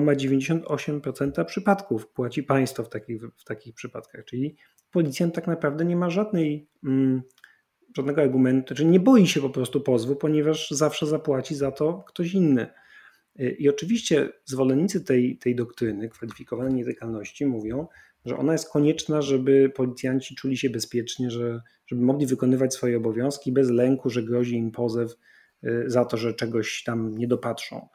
[0.00, 4.24] 98% przypadków płaci państwo w takich, w takich przypadkach.
[4.24, 4.56] Czyli
[4.90, 7.22] policjant tak naprawdę nie ma żadnej, mm,
[7.96, 12.34] żadnego argumentu, czyli nie boi się po prostu pozwu, ponieważ zawsze zapłaci za to ktoś
[12.34, 12.66] inny.
[13.58, 17.86] I oczywiście zwolennicy tej, tej doktryny kwalifikowanej nietykalności mówią,
[18.24, 23.52] że ona jest konieczna, żeby policjanci czuli się bezpiecznie, że, żeby mogli wykonywać swoje obowiązki
[23.52, 25.14] bez lęku, że grozi im pozew
[25.64, 27.88] y, za to, że czegoś tam nie dopatrzą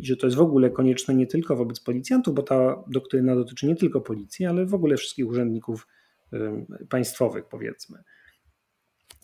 [0.00, 3.66] i że to jest w ogóle konieczne nie tylko wobec policjantów, bo ta doktryna dotyczy
[3.66, 5.86] nie tylko policji, ale w ogóle wszystkich urzędników
[6.88, 7.98] państwowych, powiedzmy.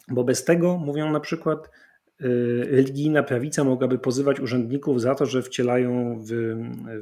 [0.09, 1.71] Bo bez tego, mówią na przykład,
[2.71, 6.31] religijna prawica mogłaby pozywać urzędników za to, że wcielają w,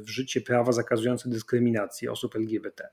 [0.01, 2.87] w życie prawa zakazujące dyskryminacji osób LGBT.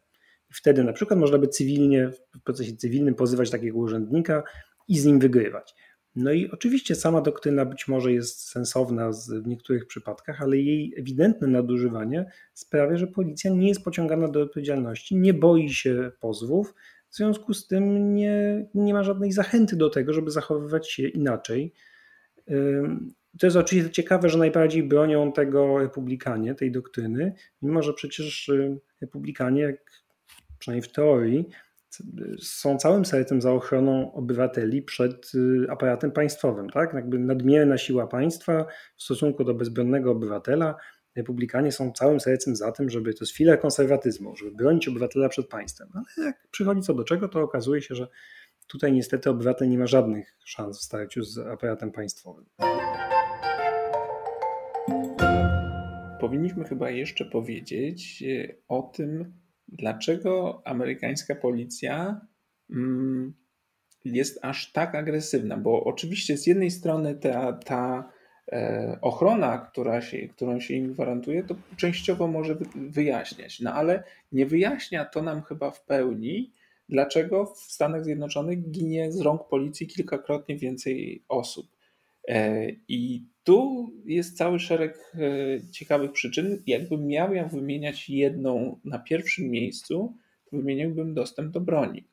[0.52, 4.42] Wtedy na przykład można by cywilnie, w procesie cywilnym pozywać takiego urzędnika
[4.88, 5.74] i z nim wygrywać.
[6.16, 9.11] No i oczywiście sama doktryna być może jest sensowna
[9.42, 15.16] w niektórych przypadkach, ale jej ewidentne nadużywanie sprawia, że policja nie jest pociągana do odpowiedzialności,
[15.16, 16.75] nie boi się pozwów,
[17.11, 21.73] w związku z tym nie, nie ma żadnej zachęty do tego, żeby zachowywać się inaczej.
[23.38, 28.79] To jest oczywiście ciekawe, że najbardziej bronią tego republikanie, tej doktryny, mimo że przecież y,
[29.01, 29.77] republikanie,
[30.59, 31.49] przynajmniej w teorii,
[32.42, 36.70] są całym sercem za ochroną obywateli przed y, aparatem państwowym.
[36.70, 36.94] Tak?
[36.94, 40.76] Jakby nadmierna siła państwa w stosunku do bezbronnego obywatela.
[41.16, 45.48] Republikanie są całym sercem za tym, żeby to jest filar konserwatyzmu, żeby bronić obywatela przed
[45.48, 45.88] państwem.
[45.94, 48.09] Ale jak przychodzi co do czego, to okazuje się, że
[48.66, 52.44] tutaj niestety obywatel nie ma żadnych szans w starciu z aparatem państwowym.
[56.20, 59.33] Powinniśmy chyba jeszcze powiedzieć y, o tym,
[59.72, 62.20] dlaczego amerykańska policja
[62.70, 63.35] mm,
[64.04, 65.56] jest aż tak agresywna?
[65.56, 68.12] Bo oczywiście z jednej strony ta, ta
[68.52, 74.02] e, ochrona, która się, którą się im gwarantuje, to częściowo może wyjaśniać, no ale
[74.33, 76.52] nie wyjaśnia to nam chyba w pełni,
[76.88, 81.79] dlaczego w Stanach Zjednoczonych ginie z rąk policji kilkakrotnie więcej osób.
[82.28, 86.62] E, I tu jest cały szereg e, ciekawych przyczyn.
[86.66, 90.14] Jakbym miał ja wymieniać jedną na pierwszym miejscu,
[90.50, 92.04] to wymieniłbym dostęp do broni.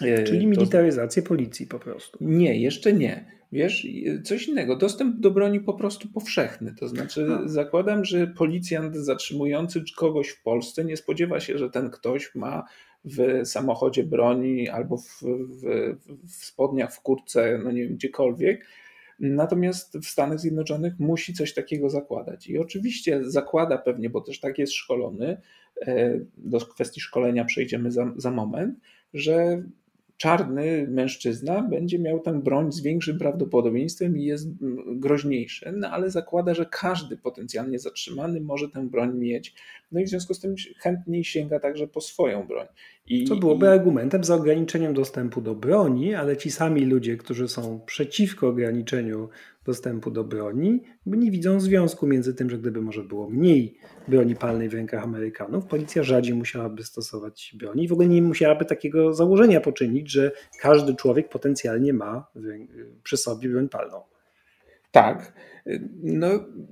[0.00, 1.28] E, Czyli militaryzację to...
[1.28, 2.18] policji po prostu.
[2.20, 3.40] Nie, jeszcze nie.
[3.52, 3.86] Wiesz,
[4.24, 4.76] coś innego.
[4.76, 6.74] Dostęp do broni po prostu powszechny.
[6.78, 7.48] To znaczy, A.
[7.48, 12.64] zakładam, że policjant zatrzymujący kogoś w Polsce nie spodziewa się, że ten ktoś ma
[13.04, 15.96] w samochodzie broni albo w, w,
[16.28, 18.66] w spodniach, w kurtce, no nie wiem, gdziekolwiek
[19.20, 22.46] Natomiast w Stanach Zjednoczonych musi coś takiego zakładać.
[22.46, 25.40] I oczywiście zakłada pewnie, bo też tak jest szkolony,
[25.86, 28.78] e, do kwestii szkolenia przejdziemy za, za moment,
[29.14, 29.62] że
[30.20, 34.48] czarny mężczyzna będzie miał tę broń z większym prawdopodobieństwem i jest
[34.86, 39.54] groźniejszy, no ale zakłada, że każdy potencjalnie zatrzymany może tę broń mieć.
[39.92, 42.66] No i w związku z tym chętniej sięga także po swoją broń.
[43.06, 43.68] I, Co byłoby i...
[43.68, 49.28] argumentem za ograniczeniem dostępu do broni, ale ci sami ludzie, którzy są przeciwko ograniczeniu
[49.64, 54.68] dostępu do broni, nie widzą związku między tym, że gdyby może było mniej broni palnej
[54.68, 59.60] w rękach Amerykanów, policja rzadziej musiałaby stosować broni i w ogóle nie musiałaby takiego założenia
[59.60, 62.26] poczynić, że każdy człowiek potencjalnie ma
[63.02, 64.02] przy sobie broń palną.
[64.90, 65.32] Tak.
[66.02, 66.28] No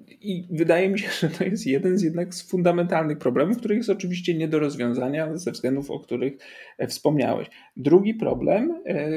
[0.09, 3.91] i wydaje mi się, że to jest jeden z jednak z fundamentalnych problemów, który jest
[3.91, 6.33] oczywiście nie do rozwiązania ze względów, o których
[6.89, 7.51] wspomniałeś.
[7.77, 9.09] Drugi problem, e,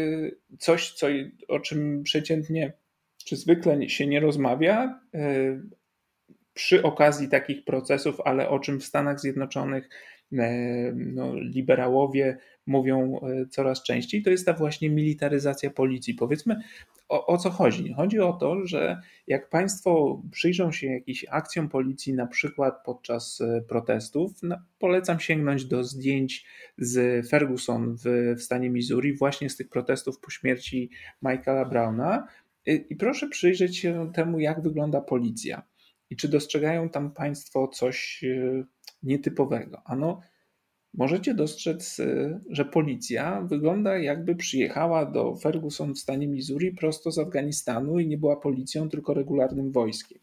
[0.60, 1.08] coś, co,
[1.48, 2.74] o czym przeciętnie
[3.24, 5.62] czy zwykle się nie rozmawia e,
[6.54, 9.90] przy okazji takich procesów, ale o czym w Stanach Zjednoczonych
[10.34, 16.14] e, no, liberałowie mówią e, coraz częściej, to jest ta właśnie militaryzacja policji.
[16.14, 16.56] Powiedzmy,
[17.10, 17.94] o, o, co chodzi?
[17.94, 24.32] Chodzi o to, że jak Państwo przyjrzą się jakimś akcjom policji, na przykład podczas protestów,
[24.44, 26.46] no, polecam sięgnąć do zdjęć
[26.78, 30.90] z Ferguson w, w stanie Missouri, właśnie z tych protestów po śmierci
[31.22, 32.28] Michaela Browna,
[32.66, 35.64] i proszę przyjrzeć się temu, jak wygląda policja.
[36.10, 38.64] I czy dostrzegają tam Państwo coś e,
[39.04, 39.82] nietypowego?
[39.86, 40.22] Ano,
[40.94, 47.20] możecie dostrzec, e, że policja wygląda jakby przyjechała do Ferguson w stanie Missouri prosto z
[47.20, 50.20] Afganistanu i nie była policją, tylko regularnym wojskiem.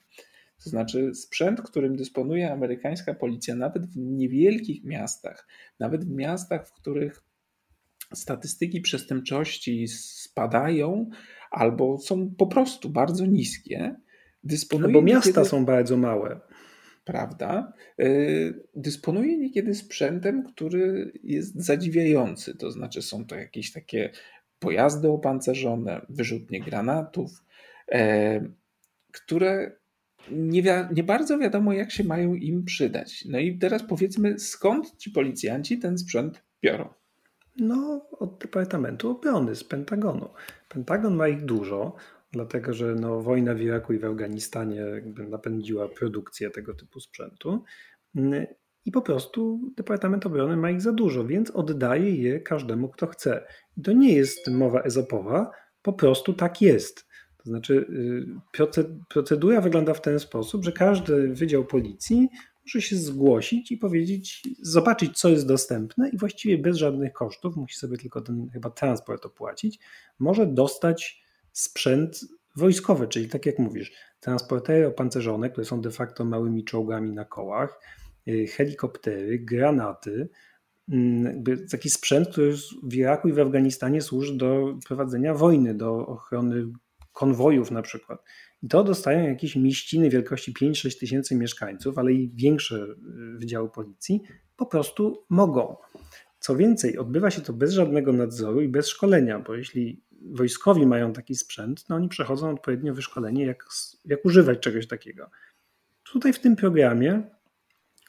[0.64, 5.48] To znaczy, sprzęt, którym dysponuje amerykańska policja, nawet w niewielkich miastach,
[5.78, 7.24] nawet w miastach, w których
[8.14, 11.10] statystyki przestępczości spadają,
[11.50, 13.94] albo są po prostu bardzo niskie.
[14.44, 16.40] Dysponuje Bo miasta niekiedy, są bardzo małe.
[17.04, 17.72] Prawda?
[18.00, 22.54] Y, dysponuje niekiedy sprzętem, który jest zadziwiający.
[22.54, 24.10] To znaczy, są to jakieś takie
[24.58, 27.30] pojazdy opancerzone, wyrzutnie granatów,
[27.92, 28.40] e,
[29.12, 29.72] które
[30.30, 33.24] nie, wi- nie, bardzo wiadomo, jak się mają im przydać.
[33.24, 36.88] No i teraz powiedzmy, skąd ci policjanci ten sprzęt biorą?
[37.58, 40.28] No, od Departamentu Obrony, z Pentagonu.
[40.68, 41.96] Pentagon ma ich dużo,
[42.32, 44.84] dlatego że no, wojna w Iraku i w Afganistanie
[45.28, 47.64] napędziła produkcję tego typu sprzętu.
[48.84, 53.46] I po prostu Departament Obrony ma ich za dużo, więc oddaje je każdemu, kto chce.
[53.76, 55.50] I to nie jest mowa ezopowa,
[55.82, 57.08] po prostu tak jest.
[57.36, 57.86] To znaczy,
[58.58, 62.28] y, procedura wygląda w ten sposób, że każdy wydział policji
[62.74, 67.76] może się zgłosić i powiedzieć, zobaczyć, co jest dostępne, i właściwie bez żadnych kosztów, musi
[67.76, 69.78] sobie tylko ten chyba transport opłacić,
[70.18, 72.20] może dostać sprzęt
[72.56, 77.80] wojskowy, czyli tak jak mówisz, transportery opancerzone, które są de facto małymi czołgami na kołach,
[78.28, 80.28] y, helikoptery, granaty,
[80.88, 86.66] mm, taki sprzęt, który w Iraku i w Afganistanie służy do prowadzenia wojny, do ochrony
[87.12, 88.22] konwojów na przykład.
[88.70, 92.96] To dostają jakieś mieściny wielkości 5-6 tysięcy mieszkańców, ale i większe y,
[93.38, 94.22] wydziały policji
[94.56, 95.76] po prostu mogą.
[96.40, 101.12] Co więcej, odbywa się to bez żadnego nadzoru i bez szkolenia, bo jeśli wojskowi mają
[101.12, 103.64] taki sprzęt, no oni przechodzą odpowiednio wyszkolenie, jak,
[104.04, 105.30] jak używać czegoś takiego.
[106.12, 107.22] Tutaj w tym programie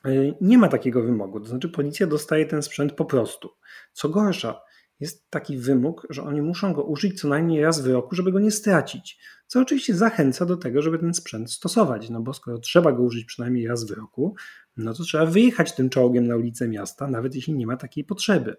[0.07, 3.49] y, nie ma takiego wymogu, to znaczy policja dostaje ten sprzęt po prostu.
[3.93, 4.61] Co gorsza,
[4.99, 8.39] jest taki wymóg, że oni muszą go użyć co najmniej raz w roku, żeby go
[8.39, 9.19] nie stracić.
[9.47, 13.25] Co oczywiście zachęca do tego, żeby ten sprzęt stosować, no bo skoro trzeba go użyć
[13.25, 14.35] przynajmniej raz w roku,
[14.77, 18.55] no to trzeba wyjechać tym czołgiem na ulicę miasta, nawet jeśli nie ma takiej potrzeby.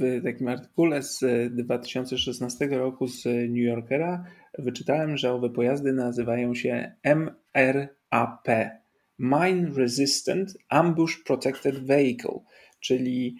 [0.00, 1.20] W takim artykule z
[1.54, 4.24] 2016 roku z New Yorkera
[4.58, 8.48] wyczytałem, że owe pojazdy nazywają się MRAP
[9.18, 12.40] Mine Resistant Ambush Protected Vehicle,
[12.80, 13.36] czyli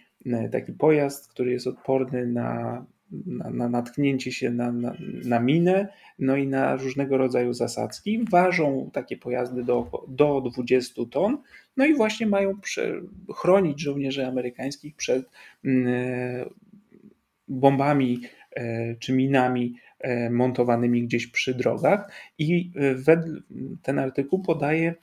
[0.53, 4.95] taki pojazd, który jest odporny na, na, na natknięcie się na, na,
[5.25, 8.25] na, minę, no i na różnego rodzaju zasadzki.
[8.31, 11.39] Ważą takie pojazdy do, do 20 ton,
[11.77, 13.01] no i właśnie mają prze,
[13.35, 15.31] chronić żołnierzy amerykańskich przed
[15.64, 16.45] mm, e,
[17.49, 18.21] bombami
[18.57, 19.75] e, czy minami
[20.31, 22.12] montowanymi gdzieś przy drogach.
[22.39, 22.71] I
[23.83, 24.95] ten artykuł podaje,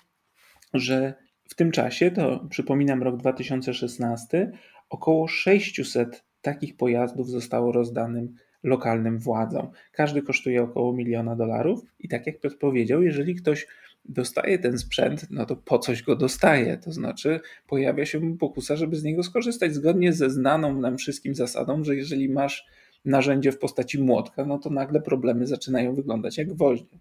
[0.73, 1.13] że
[1.49, 4.51] w tym czasie, to przypominam rok 2016,
[4.89, 9.69] Około 600 takich pojazdów zostało rozdanym lokalnym władzom.
[9.91, 13.67] Każdy kosztuje około miliona dolarów i tak jak Piotr powiedział, jeżeli ktoś
[14.05, 16.77] dostaje ten sprzęt, no to po coś go dostaje.
[16.77, 21.83] To znaczy pojawia się pokusa, żeby z niego skorzystać zgodnie ze znaną nam wszystkim zasadą,
[21.83, 22.65] że jeżeli masz
[23.05, 26.97] narzędzie w postaci młotka, no to nagle problemy zaczynają wyglądać jak gwoździe.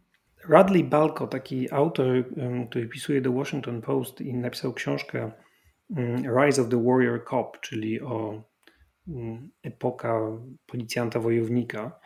[0.49, 2.25] Radley Balko, taki autor,
[2.69, 5.31] który pisuje The Washington Post i napisał książkę
[6.43, 8.43] Rise of the Warrior Cop, czyli o
[9.09, 10.21] mm, epoka
[10.67, 12.01] policjanta wojownika,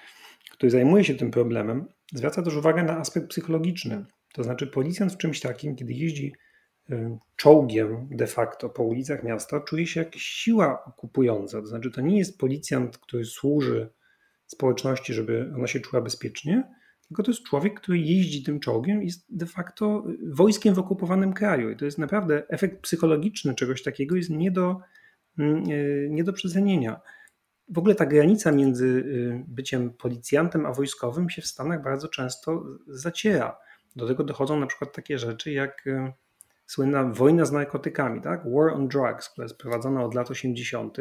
[0.50, 4.04] który zajmuje się tym problemem, zwraca też uwagę na aspekt psychologiczny.
[4.32, 6.32] To znaczy, policjant w czymś takim, kiedy jeździ
[7.36, 11.60] czołgiem de facto po ulicach miasta, czuje się jak siła okupująca.
[11.60, 13.90] To znaczy, to nie jest policjant, który służy
[14.46, 16.74] społeczności, żeby ona się czuła bezpiecznie,
[17.10, 21.32] tylko to jest człowiek, który jeździ tym czołgiem i jest de facto wojskiem w okupowanym
[21.32, 21.70] kraju.
[21.70, 24.80] I to jest naprawdę efekt psychologiczny czegoś takiego, jest nie do,
[25.38, 27.00] mm, e, nie do przecenienia.
[27.68, 32.64] W ogóle ta granica między y, byciem policjantem a wojskowym się w Stanach bardzo często
[32.86, 33.58] zaciera.
[33.96, 36.12] Do tego dochodzą na przykład takie rzeczy jak y,
[36.66, 38.42] słynna wojna z narkotykami, tak?
[38.44, 40.98] War on Drugs, która jest prowadzona od lat 80.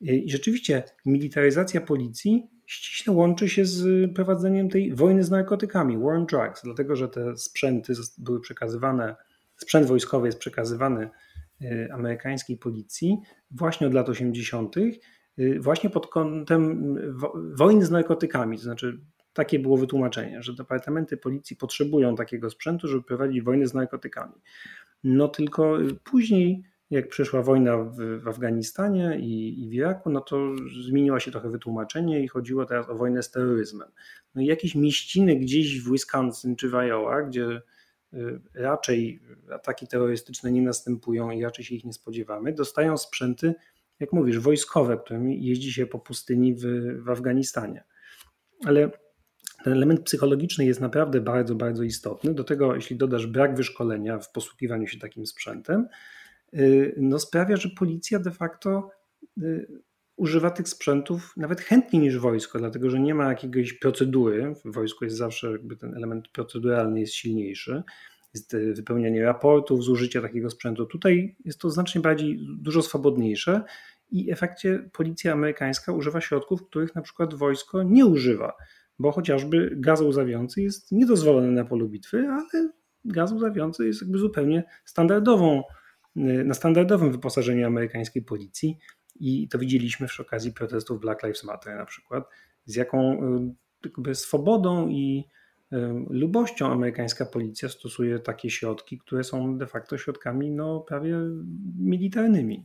[0.00, 6.26] I rzeczywiście militaryzacja policji ściśle łączy się z prowadzeniem tej wojny z narkotykami, war on
[6.26, 9.16] drugs, dlatego że te sprzęty były przekazywane,
[9.56, 11.10] sprzęt wojskowy jest przekazywany
[11.62, 13.18] y, amerykańskiej policji
[13.50, 16.94] właśnie od lat 80., y, właśnie pod kątem
[17.54, 18.56] wojny z narkotykami.
[18.56, 19.00] To znaczy,
[19.32, 24.34] takie było wytłumaczenie, że departamenty policji potrzebują takiego sprzętu, żeby prowadzić wojnę z narkotykami.
[25.04, 30.54] No tylko później jak przyszła wojna w, Afganistanie i, i, w Iraku, no to
[30.86, 33.88] zmieniło się trochę wytłumaczenie i chodziło teraz o wojnę z terroryzmem.
[34.34, 37.62] No i jakieś mieściny gdzieś w Wisconsin czy w Iowa, gdzie
[38.14, 43.54] y, raczej ataki terrorystyczne nie następują i raczej się ich nie spodziewamy, dostają sprzęty,
[44.00, 46.64] jak mówisz, wojskowe, którymi jeździ się po pustyni w,
[47.04, 47.84] w Afganistanie.
[48.64, 48.90] Ale
[49.64, 52.34] ten element psychologiczny jest naprawdę bardzo, bardzo istotny.
[52.34, 55.88] Do tego, jeśli dodasz brak wyszkolenia w posługiwaniu się takim sprzętem,
[56.96, 58.90] no sprawia, że policja de facto
[59.42, 59.82] y,
[60.16, 64.54] używa tych sprzętów nawet chętniej niż wojsko, dlatego że nie ma jakiejś procedury.
[64.64, 67.82] W wojsku jest zawsze jakby ten element proceduralny jest silniejszy.
[68.34, 70.86] Jest y, wypełnianie raportów z użycia takiego sprzętu.
[70.86, 73.62] Tutaj jest to znacznie bardziej, dużo swobodniejsze
[74.10, 78.52] i w efekcie policja amerykańska używa środków, których na przykład wojsko nie używa,
[78.98, 82.70] bo chociażby gaz łzawiący jest niedozwolony na polu bitwy, ale
[83.04, 85.81] gaz łzawiący jest jakby zupełnie standardową Y,
[86.16, 88.78] na standardowym wyposażeniu amerykańskiej policji
[89.20, 92.24] i to widzieliśmy przy okazji protestów Black Lives Matter na przykład,
[92.64, 93.54] z jaką y,
[93.84, 95.28] jakby swobodą i
[95.72, 95.76] y,
[96.10, 101.16] lubością amerykańska policja stosuje takie środki, które są de facto środkami no, prawie
[101.78, 102.64] militarnymi.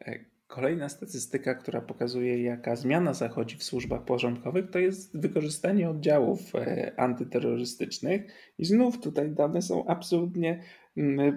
[0.00, 6.54] E, kolejna statystyka, która pokazuje, jaka zmiana zachodzi w służbach porządkowych, to jest wykorzystanie oddziałów
[6.54, 8.22] e, antyterrorystycznych.
[8.58, 10.62] I znów tutaj dane są absolutnie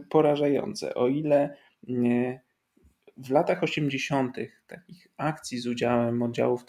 [0.09, 0.93] porażające.
[0.93, 1.55] O ile
[3.17, 4.37] w latach 80.
[4.67, 6.65] takich akcji z udziałem oddziałów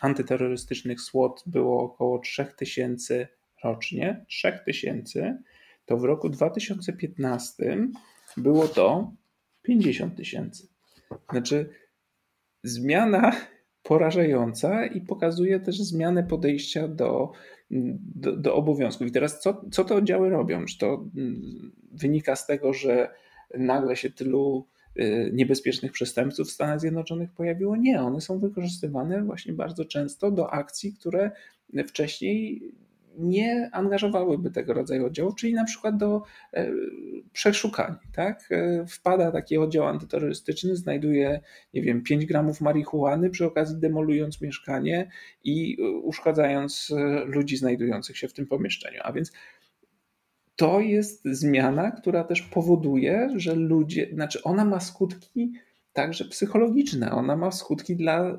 [0.00, 3.28] antyterrorystycznych SWAT było około 3000
[3.64, 5.42] rocznie, 3000,
[5.86, 7.88] to w roku 2015
[8.36, 9.12] było to
[9.62, 10.68] 50 tysięcy.
[11.30, 11.70] Znaczy,
[12.64, 13.32] zmiana
[13.82, 17.32] porażająca i pokazuje też zmianę podejścia do,
[17.70, 19.06] do, do obowiązków.
[19.06, 20.64] I teraz co, co te oddziały robią?
[20.64, 23.10] Czy to mm, wynika z tego, że
[23.58, 24.66] nagle się tylu
[24.98, 27.76] y, niebezpiecznych przestępców w Stanach Zjednoczonych pojawiło?
[27.76, 31.30] Nie, one są wykorzystywane właśnie bardzo często do akcji, które
[31.86, 32.72] wcześniej
[33.18, 36.70] nie angażowałyby tego rodzaju oddziałów, czyli na przykład do e,
[37.32, 37.98] przeszukania.
[38.12, 38.48] Tak?
[38.50, 41.40] E, wpada taki oddział antyterrorystyczny, znajduje,
[41.74, 45.10] nie wiem, 5 gramów marihuany, przy okazji demolując mieszkanie
[45.44, 46.92] i e, uszkadzając
[47.24, 49.00] ludzi znajdujących się w tym pomieszczeniu.
[49.04, 49.32] A więc
[50.56, 55.52] to jest zmiana, która też powoduje, że ludzie, znaczy ona ma skutki
[55.92, 58.38] także psychologiczne, ona ma skutki dla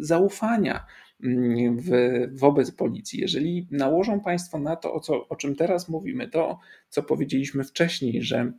[0.00, 0.86] zaufania
[1.76, 1.90] w,
[2.32, 3.20] wobec policji.
[3.20, 6.58] Jeżeli nałożą Państwo na to, o, co, o czym teraz mówimy, to
[6.88, 8.52] co powiedzieliśmy wcześniej, że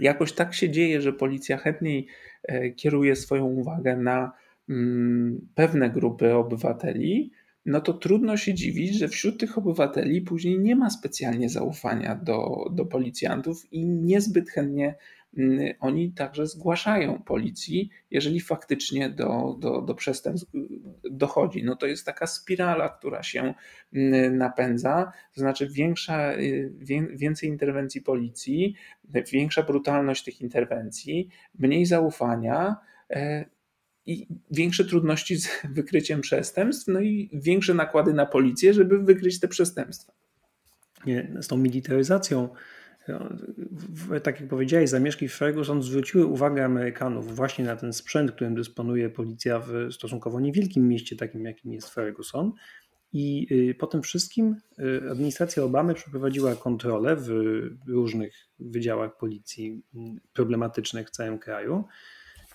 [0.00, 2.06] jakoś tak się dzieje, że policja chętniej
[2.42, 4.32] e, kieruje swoją uwagę na
[4.68, 7.32] mm, pewne grupy obywateli,
[7.66, 12.70] no to trudno się dziwić, że wśród tych obywateli później nie ma specjalnie zaufania do,
[12.72, 14.96] do policjantów i niezbyt chętnie Mm,
[15.80, 20.50] oni także zgłaszają policji, jeżeli faktycznie do, do, do przestępstw
[21.10, 21.64] dochodzi.
[21.64, 23.54] No to jest taka spirala, która się
[23.92, 26.72] mm, napędza, to znaczy większa, y,
[27.12, 28.74] więcej interwencji policji,
[29.32, 31.28] większa brutalność tych interwencji,
[31.58, 32.76] mniej zaufania
[33.10, 33.44] e,
[34.06, 39.48] i większe trudności z wykryciem przestępstw, no i większe nakłady na policję, żeby wykryć te
[39.48, 40.12] przestępstwa.
[41.06, 42.48] Nie, z tą militaryzacją
[44.22, 49.58] tak jak powiedziałeś, zamieszki Ferguson zwróciły uwagę Amerykanów właśnie na ten sprzęt, którym dysponuje policja
[49.58, 52.52] w stosunkowo niewielkim mieście, takim jakim jest Ferguson.
[53.12, 57.28] I y, po tym wszystkim y, administracja Obamy przeprowadziła kontrolę w
[57.88, 61.84] różnych wydziałach policji mm, problematycznych w całym kraju,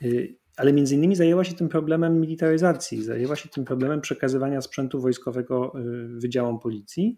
[0.02, 5.02] y, ale między innymi zajęła się tym problemem militaryzacji, zajęła się tym problemem przekazywania sprzętu
[5.02, 5.74] wojskowego
[6.20, 7.18] wydziałom policji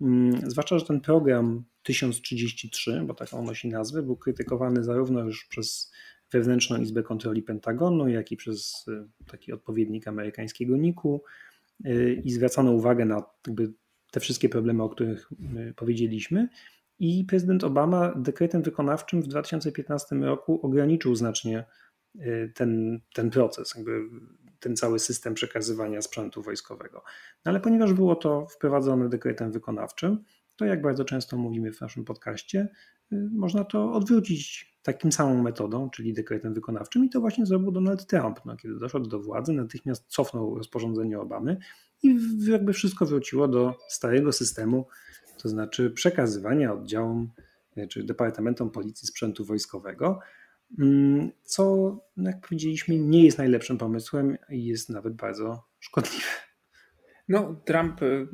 [0.00, 5.92] Mm, zwłaszcza, że ten program 1033, bo taką nosi nazwę, był krytykowany zarówno już przez
[6.32, 11.22] wewnętrzną Izbę Kontroli Pentagonu, jak i przez y, taki odpowiednik amerykańskiego NIK-u
[11.86, 13.22] y, i zwracano uwagę na
[14.10, 15.30] te wszystkie problemy, o których
[15.76, 16.48] powiedzieliśmy.
[16.98, 21.64] I prezydent Obama dekretem wykonawczym w 2015 roku ograniczył znacznie
[22.16, 23.74] y, ten, ten proces.
[24.60, 27.02] Ten cały system przekazywania sprzętu wojskowego.
[27.44, 30.24] No ale ponieważ było to wprowadzone dekretem wykonawczym,
[30.56, 32.68] to jak bardzo często mówimy w naszym podcaście,
[33.12, 38.06] y, można to odwrócić takim samą metodą, czyli dekretem wykonawczym i to właśnie zrobił Donald
[38.06, 38.40] Trump.
[38.44, 41.56] No, kiedy doszedł do władzy, natychmiast cofnął rozporządzenie Obamy
[42.02, 44.86] i jakby wszystko wróciło do starego systemu,
[45.42, 47.30] to znaczy przekazywania oddziałom
[47.78, 50.20] y, czy departamentom policji sprzętu wojskowego,
[50.78, 56.26] Mm, co, jak powiedzieliśmy, nie jest najlepszym pomysłem i jest nawet bardzo szkodliwe.
[57.28, 58.26] No, Trump y,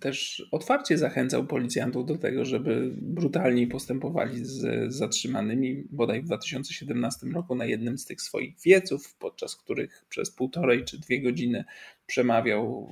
[0.00, 5.84] też otwarcie zachęcał policjantów do tego, żeby brutalniej postępowali z zatrzymanymi.
[5.90, 11.00] Bodaj w 2017 roku na jednym z tych swoich wieców, podczas których przez półtorej czy
[11.00, 11.64] dwie godziny
[12.06, 12.88] przemawiał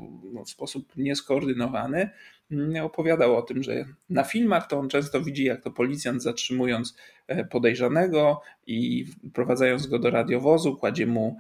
[0.46, 2.10] w sposób nieskoordynowany,
[2.50, 6.96] mm, opowiadał o tym, że na filmach to on często widzi, jak to policjant zatrzymując
[7.26, 11.36] e, podejrzanego i wprowadzając go do radiowozu, kładzie mu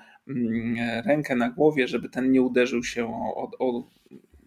[1.06, 3.88] rękę na głowie, żeby ten nie uderzył się o, o,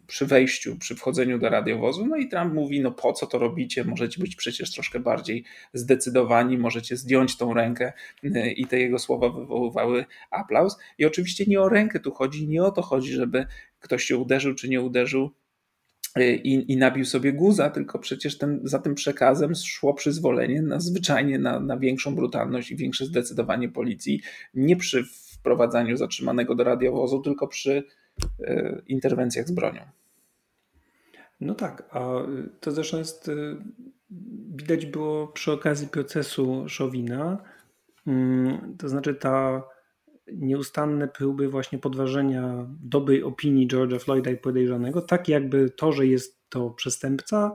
[0.08, 2.06] przy wejściu, przy wchodzeniu do radiowozu.
[2.06, 3.84] No i Trump mówi: No po co to robicie?
[3.84, 7.94] Możecie być przecież troszkę bardziej zdecydowani, możecie zdjąć tą rękę.
[8.56, 10.78] I te jego słowa wywoływały aplauz.
[10.98, 13.46] I oczywiście nie o rękę tu chodzi, nie o to chodzi, żeby
[13.80, 15.32] ktoś się uderzył czy nie uderzył
[16.44, 21.40] i, i nabił sobie guza, tylko przecież ten, za tym przekazem szło przyzwolenie na zwyczajnie
[21.40, 24.22] na, na większą brutalność i większe zdecydowanie policji,
[24.54, 25.04] nie przy
[25.48, 27.84] wprowadzaniu zatrzymanego do radiowozu, tylko przy
[28.40, 29.82] e, interwencjach z bronią.
[31.42, 32.10] No tak, a
[32.60, 33.34] to zresztą jest, e,
[34.56, 37.44] widać było przy okazji procesu Szowina,
[38.08, 39.64] mm, to znaczy ta
[40.34, 46.50] nieustanne próby właśnie podważenia dobrej opinii George'a Floyda i podejrzanego, tak jakby to, że jest
[46.50, 47.52] to przestępca,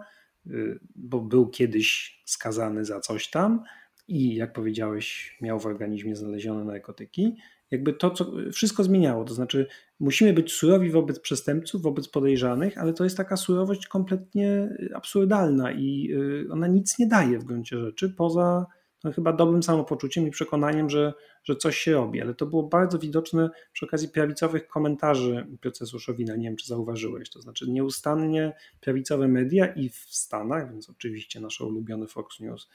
[0.47, 3.63] y, bo był kiedyś skazany za coś tam
[4.09, 7.37] i jak powiedziałeś, miał w organizmie znalezione narkotyki,
[7.73, 9.25] jakby to, co wszystko zmieniało.
[9.25, 9.67] To znaczy,
[10.01, 16.09] musimy być surowi wobec przestępców, wobec podejrzanych, ale to jest taka surowość kompletnie absurdalna i
[16.13, 18.67] y, ona nic nie daje w gruncie rzeczy, poza
[19.05, 21.15] no, chyba dobrym samopoczuciem i przekonaniem, że,
[21.45, 22.21] że coś się robi.
[22.21, 26.37] Ale to było bardzo widoczne przy okazji prawicowych komentarzy procesu Szowina.
[26.37, 27.31] Nie wiem, czy zauważyłeś.
[27.31, 32.69] To znaczy, nieustannie prawicowe media i w Stanach, więc oczywiście nasz ulubiony Fox News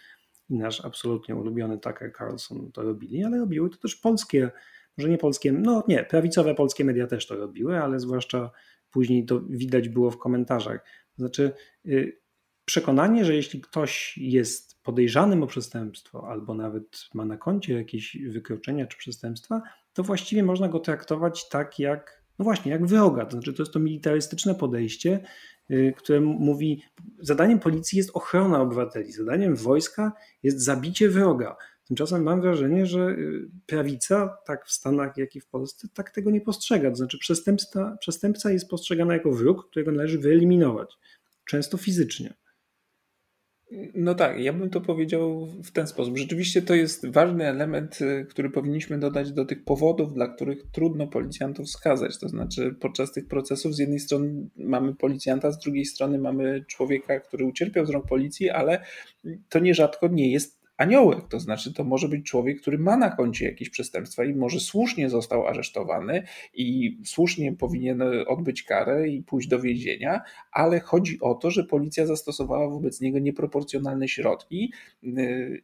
[0.49, 4.51] i nasz absolutnie ulubiony Tucker Carlson to robili, ale robiły to też polskie
[4.97, 8.51] może nie polskie, no nie, prawicowe polskie media też to robiły, ale zwłaszcza
[8.91, 10.83] później to widać było w komentarzach.
[11.15, 11.51] To znaczy,
[11.85, 12.21] y,
[12.65, 18.87] przekonanie, że jeśli ktoś jest podejrzanym o przestępstwo, albo nawet ma na koncie jakieś wykroczenia
[18.87, 19.61] czy przestępstwa,
[19.93, 23.25] to właściwie można go traktować tak jak, no właśnie, jak wroga.
[23.25, 25.19] To znaczy, to jest to militarystyczne podejście,
[25.71, 26.83] y, które mówi,
[27.19, 30.11] zadaniem policji jest ochrona obywateli, zadaniem wojska
[30.43, 31.55] jest zabicie wroga.
[31.87, 36.31] Tymczasem mam wrażenie, że y, prawica, tak w Stanach, jak i w Polsce, tak tego
[36.31, 36.89] nie postrzega.
[36.89, 40.93] To znaczy, przestępca, przestępca jest postrzegany jako wróg, którego należy wyeliminować,
[41.45, 42.33] często fizycznie.
[43.93, 46.17] No tak, ja bym to powiedział w ten sposób.
[46.17, 51.07] Rzeczywiście to jest ważny element, y, który powinniśmy dodać do tych powodów, dla których trudno
[51.07, 52.19] policjantów skazać.
[52.19, 57.19] To znaczy, podczas tych procesów z jednej strony mamy policjanta, z drugiej strony mamy człowieka,
[57.19, 58.85] który ucierpiał z rąk policji, ale
[59.49, 61.27] to nierzadko nie jest aniołek.
[61.27, 65.09] To znaczy, to może być człowiek, który ma na koncie jakieś przestępstwa i może słusznie
[65.09, 66.23] został aresztowany
[66.53, 70.21] i słusznie powinien odbyć karę i pójść do więzienia,
[70.51, 74.73] ale chodzi o to, że policja zastosowała wobec niego nieproporcjonalne środki
[75.03, 75.61] y,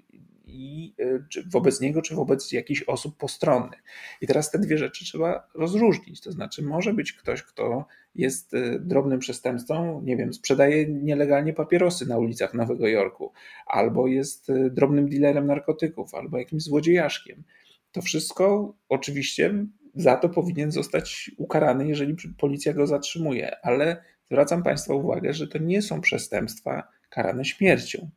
[0.54, 3.84] i e, czy wobec niego, czy wobec jakichś osób postronnych.
[4.22, 6.22] I teraz te dwie rzeczy trzeba rozróżnić.
[6.22, 7.86] To znaczy, może być ktoś, kto
[8.16, 13.32] jest e, drobnym przestępcą, nie wiem, sprzedaje nielegalnie papierosy na ulicach Nowego Jorku,
[13.66, 17.44] albo jest e, drobnym dealerem narkotyków, albo jakimś złodziejaszkiem.
[17.92, 24.94] To wszystko oczywiście za to powinien zostać ukarany, jeżeli policja go zatrzymuje, ale zwracam Państwa
[24.94, 28.10] uwagę, że to nie są przestępstwa karane śmiercią.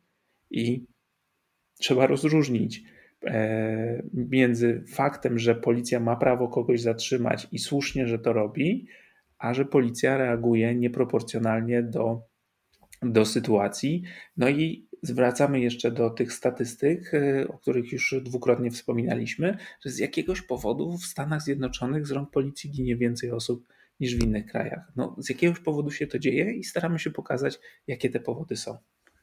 [0.51, 0.85] I
[1.77, 2.83] trzeba rozróżnić
[3.23, 8.87] e, między faktem, że policja ma prawo kogoś zatrzymać i słusznie, że to robi,
[9.37, 12.21] a że policja reaguje nieproporcjonalnie do,
[13.01, 14.03] do sytuacji.
[14.37, 19.99] No i zwracamy jeszcze do tych statystyk, e, o których już dwukrotnie wspominaliśmy, że z
[19.99, 23.67] jakiegoś powodu w Stanach Zjednoczonych z rąk policji ginie więcej osób
[23.99, 24.91] niż w innych krajach.
[24.95, 28.77] No, z jakiegoś powodu się to dzieje i staramy się pokazać, jakie te powody są.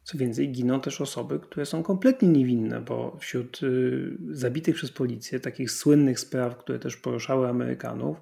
[0.05, 5.41] Co więcej, giną też osoby, które są kompletnie niewinne, bo wśród y, zabitych przez policję,
[5.41, 8.17] takich słynnych spraw, które też poruszały Amerykanów,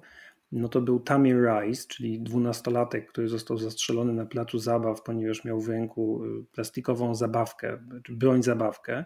[0.51, 5.61] no to był Tamir Rice, czyli dwunastolatek, który został zastrzelony na placu zabaw, ponieważ miał
[5.61, 7.77] w ręku y, plastikową zabawkę,
[8.09, 9.05] broń zabawkę.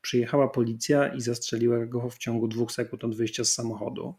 [0.00, 4.14] Przyjechała policja i zastrzeliła go w ciągu dwóch sekund od wyjścia z samochodu.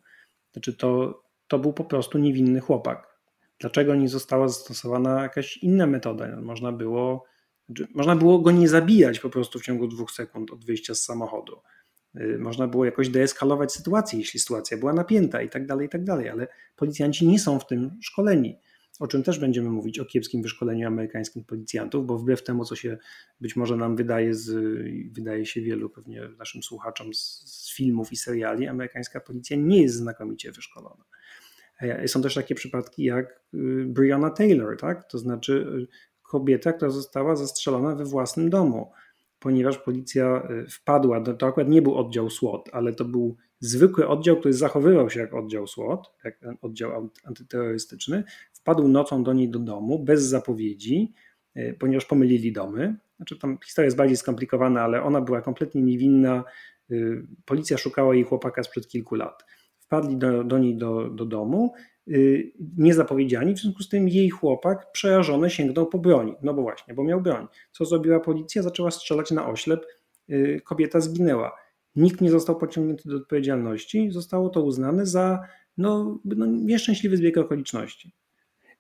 [0.54, 3.20] Znaczy to, to był po prostu niewinny chłopak.
[3.60, 6.42] Dlaczego nie została zastosowana jakaś inna metoda?
[6.42, 7.29] Można było
[7.96, 11.58] można było go nie zabijać po prostu w ciągu dwóch sekund od wyjścia z samochodu.
[12.16, 16.04] Y, można było jakoś deeskalować sytuację, jeśli sytuacja była napięta i tak dalej, i tak
[16.04, 18.60] dalej, ale policjanci nie są w tym szkoleni.
[19.00, 22.98] O czym też będziemy mówić o kiepskim wyszkoleniu amerykańskich policjantów, bo wbrew temu, co się
[23.42, 24.52] być może nam wydaje, z,
[25.14, 29.96] wydaje się wielu pewnie naszym słuchaczom z, z filmów i seriali, amerykańska policja nie jest
[29.96, 31.04] znakomicie wyszkolona.
[32.08, 35.10] Są też takie przypadki jak y, Breonna Taylor, tak?
[35.12, 35.88] to znaczy y,
[36.30, 38.92] kobieta, która została zastrzelona we własnym domu,
[39.40, 44.38] ponieważ policja y, wpadła, to akurat nie był oddział SWAT, ale to był zwykły oddział,
[44.38, 48.24] który zachowywał się jak oddział SWAT, jak oddział antyterrorystyczny,
[48.54, 51.14] wpadł nocą do niej do domu bez zapowiedzi,
[51.58, 52.98] y, ponieważ pomylili domy.
[53.16, 56.44] Znaczy tam historia jest bardziej skomplikowana, ale ona była kompletnie niewinna.
[56.92, 59.46] Y, policja szukała jej chłopaka sprzed kilku lat.
[59.80, 61.74] Wpadli do, do niej do, do domu,
[62.78, 66.36] niezapowiedziani, w związku z tym jej chłopak przerażony sięgnął po broń.
[66.42, 67.48] No bo właśnie, bo miał broń.
[67.72, 68.62] Co zrobiła policja?
[68.62, 69.86] Zaczęła strzelać na oślep,
[70.30, 71.56] y, kobieta zginęła.
[71.96, 75.40] Nikt nie został pociągnięty do odpowiedzialności, zostało to uznane za
[75.78, 78.12] no, no nieszczęśliwy zbieg okoliczności.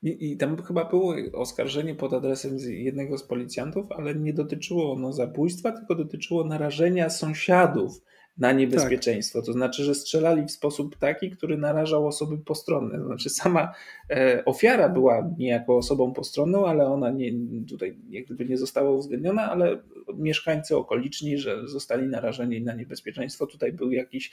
[0.03, 5.13] I, I, tam chyba było oskarżenie pod adresem jednego z policjantów, ale nie dotyczyło ono
[5.13, 8.01] zabójstwa, tylko dotyczyło narażenia sąsiadów
[8.39, 9.39] na niebezpieczeństwo.
[9.39, 9.45] Tak.
[9.45, 12.97] To znaczy, że strzelali w sposób taki, który narażał osoby postronne.
[12.99, 13.73] To znaczy, sama
[14.09, 17.31] e, ofiara była niejako osobą postronną, ale ona nie,
[17.69, 19.77] tutaj jakby nie została uwzględniona, ale
[20.13, 23.47] mieszkańcy okoliczni, że zostali narażeni na niebezpieczeństwo.
[23.47, 24.31] Tutaj był jakiś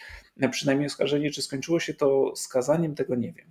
[0.50, 3.46] przynajmniej oskarżenie, czy skończyło się to skazaniem, tego nie wiem.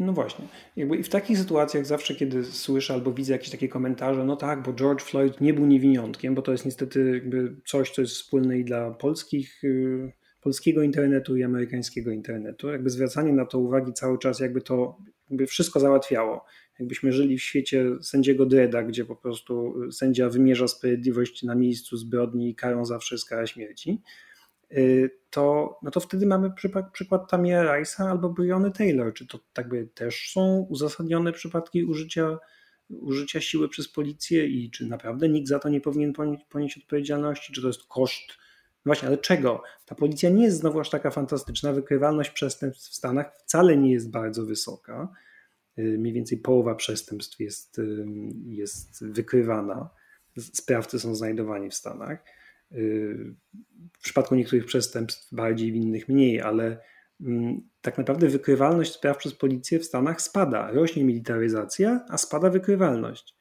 [0.00, 0.44] No właśnie.
[0.76, 4.62] Jakby I w takich sytuacjach zawsze, kiedy słyszę albo widzę jakieś takie komentarze, no tak,
[4.62, 8.58] bo George Floyd nie był niewiniątkiem, bo to jest niestety jakby coś, co jest wspólne
[8.58, 12.68] i dla polskich y, polskiego internetu i amerykańskiego internetu.
[12.68, 14.98] Jakby zwracanie na to uwagi cały czas, jakby to
[15.30, 16.44] jakby wszystko załatwiało.
[16.78, 22.50] Jakbyśmy żyli w świecie sędziego Dreda, gdzie po prostu sędzia wymierza sprawiedliwość na miejscu zbrodni
[22.50, 24.29] i karą zawsze jest kara śmierci, y,
[25.30, 26.52] to, no to wtedy mamy
[26.92, 29.14] przykład, Tamira Rice'a albo Briony Taylor.
[29.14, 32.38] Czy to tak by też są uzasadnione przypadki użycia,
[32.90, 37.52] użycia siły przez policję i czy naprawdę nikt za to nie powinien ponieść, ponieść odpowiedzialności?
[37.52, 38.40] Czy to jest koszt
[38.84, 39.62] no właśnie, ale czego?
[39.86, 41.72] Ta policja nie jest znowu aż taka fantastyczna.
[41.72, 45.08] Wykrywalność przestępstw w Stanach wcale nie jest bardzo wysoka.
[45.78, 48.06] Y, mniej więcej połowa przestępstw jest, y,
[48.46, 49.90] jest wykrywana.
[50.38, 52.24] Sprawcy są znajdowani w Stanach.
[52.72, 53.34] Y,
[53.92, 56.78] w przypadku niektórych przestępstw bardziej, w innych mniej, ale
[57.20, 60.70] mm, tak naprawdę wykrywalność spraw przez policję w Stanach spada.
[60.72, 63.34] Rośnie militaryzacja, a spada wykrywalność.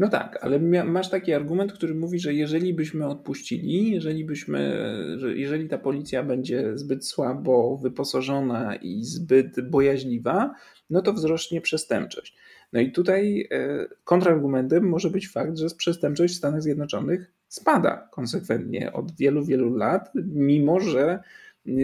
[0.00, 4.76] No tak, ale masz taki argument, który mówi, że jeżeli byśmy odpuścili, jeżeli byśmy,
[5.18, 10.54] że jeżeli ta policja będzie zbyt słabo wyposażona i zbyt bojaźliwa,
[10.90, 12.36] no to wzrośnie przestępczość.
[12.72, 18.92] No i tutaj e, kontrargumentem może być fakt, że przestępczość w Stanach Zjednoczonych spada konsekwentnie
[18.92, 21.22] od wielu, wielu lat, mimo że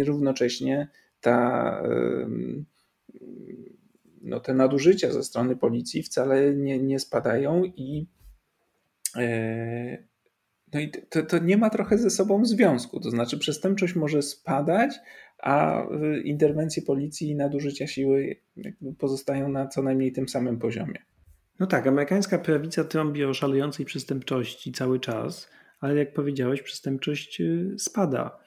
[0.05, 0.89] równocześnie
[1.21, 1.83] ta
[4.23, 8.07] no, te nadużycia ze strony policji wcale nie, nie spadają i
[9.17, 9.99] e,
[10.73, 13.01] no i to, to nie ma trochę ze sobą związku.
[13.01, 14.95] To znaczy, przestępczość może spadać,
[15.39, 15.83] a
[16.25, 18.37] interwencje policji i nadużycia siły
[18.99, 20.99] pozostają na co najmniej tym samym poziomie.
[21.61, 25.51] No tak, amerykańska prawica trąbi o szalejącej przestępczości cały czas,
[25.81, 28.39] ale jak powiedziałeś, przestępczość y, spada.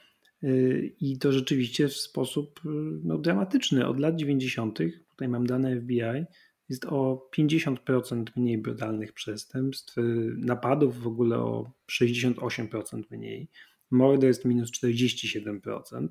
[0.43, 2.69] Y, I to rzeczywiście w sposób y,
[3.03, 3.87] no, dramatyczny.
[3.87, 4.79] Od lat 90
[5.09, 6.25] tutaj mam dane FBI,
[6.69, 9.95] jest o 50% mniej brutalnych przestępstw,
[10.37, 13.49] napadów w ogóle o 68% mniej,
[13.91, 16.07] morderstw minus 47%,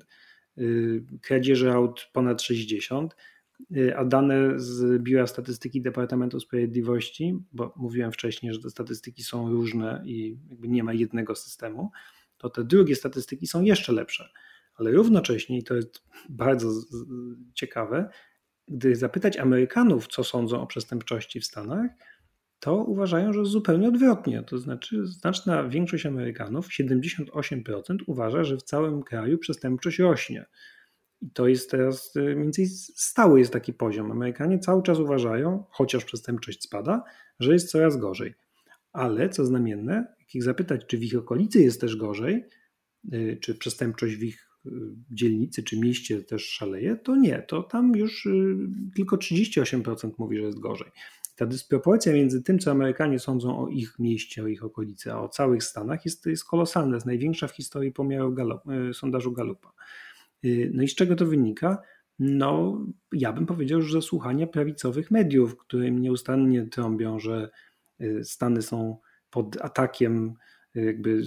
[0.57, 3.15] y, kradzieży aut ponad 60%, y,
[3.95, 10.03] a dane z Biura Statystyki Departamentu Sprawiedliwości, bo mówiłem wcześniej, że te statystyki są różne
[10.05, 11.91] i nie ma jednego systemu,
[12.37, 14.29] to te drugie statystyki są jeszcze lepsze.
[14.75, 16.69] Ale równocześnie, i to jest bardzo
[17.53, 18.09] ciekawe,
[18.67, 21.91] gdy zapytać Amerykanów, co sądzą o przestępczości w Stanach,
[22.59, 24.43] to uważają, że zupełnie odwrotnie.
[24.43, 30.45] To znaczy, znaczna większość Amerykanów, 78%, uważa, że w całym kraju przestępczość rośnie.
[31.21, 34.11] I to jest teraz y, mniej więcej stały jest taki poziom.
[34.11, 37.03] Amerykanie cały czas uważają, chociaż przestępczość spada,
[37.39, 38.33] że jest coraz gorzej.
[38.91, 42.45] Ale co znamienne, jak ich zapytać, czy w ich okolicy jest też gorzej,
[43.13, 44.49] y, czy przestępczość w ich
[45.11, 48.57] dzielnicy czy mieście też szaleje, to nie, to tam już y,
[48.95, 50.91] tylko 38% mówi, że jest gorzej.
[51.35, 55.29] Ta dysproporcja między tym, co Amerykanie sądzą o ich mieście, o ich okolicy, a o
[55.29, 57.93] całych Stanach jest, jest kolosalna, jest największa w historii
[58.89, 59.73] y, sondażu Galupa.
[60.45, 61.81] Y, no i z czego to wynika?
[62.19, 62.81] No,
[63.11, 67.49] ja bym powiedział, że słuchania prawicowych mediów, które nieustannie trąbią, że
[68.23, 68.97] Stany są
[69.29, 70.35] pod atakiem
[70.75, 71.21] jakby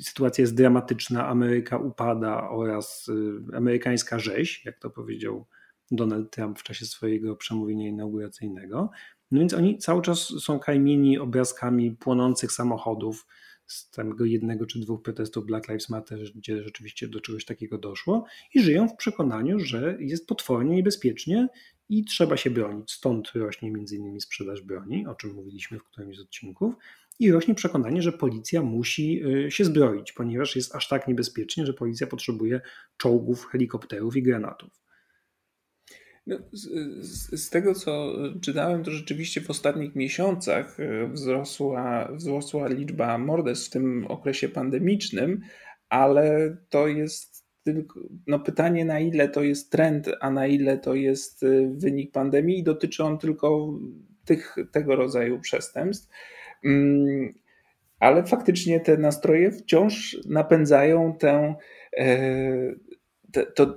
[0.00, 5.46] sytuacja jest dramatyczna, Ameryka upada oraz y, amerykańska rzeź, jak to powiedział
[5.90, 8.90] Donald Trump w czasie swojego przemówienia inauguracyjnego.
[9.30, 13.26] No więc oni cały czas są kajmieni obrazkami płonących samochodów
[13.72, 18.24] z tego jednego czy dwóch protestów Black Lives Matter, gdzie rzeczywiście do czegoś takiego doszło
[18.54, 21.48] i żyją w przekonaniu, że jest potwornie niebezpiecznie
[21.88, 22.92] i trzeba się bronić.
[22.92, 26.74] Stąd rośnie między innymi sprzedaż broni, o czym mówiliśmy w którymś z odcinków,
[27.20, 31.74] i rośnie przekonanie, że policja musi y, się zbroić, ponieważ jest aż tak niebezpiecznie, że
[31.74, 32.60] policja potrzebuje
[32.96, 34.79] czołgów, helikopterów i granatów.
[36.30, 36.68] No, z,
[37.04, 43.68] z, z, tego, co czytałem, to rzeczywiście w ostatnich miesiącach y, wzrosła, wzrosła liczba morderstw
[43.68, 45.40] w tym okresie pandemicznym,
[45.88, 50.94] ale to jest tylko no pytanie, na ile to jest trend, a na ile to
[50.94, 53.78] jest y, wynik pandemii, i dotyczy on tylko
[54.24, 56.08] tych, tego rodzaju przestępstw.
[56.64, 57.34] Mm,
[57.98, 61.54] ale faktycznie te nastroje wciąż napędzają tę,
[61.96, 62.74] e,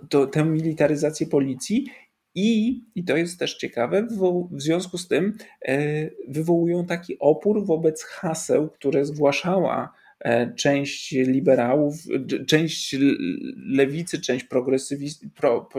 [0.10, 1.88] to, tę militaryzację policji
[2.36, 4.08] i, i to jest też ciekawe,
[4.52, 5.76] w związku z tym e,
[6.28, 11.96] wywołują taki opór wobec haseł, które zgłaszała E, część liberałów,
[12.48, 12.96] część
[13.56, 15.70] lewicy, część progresywizmu, pro,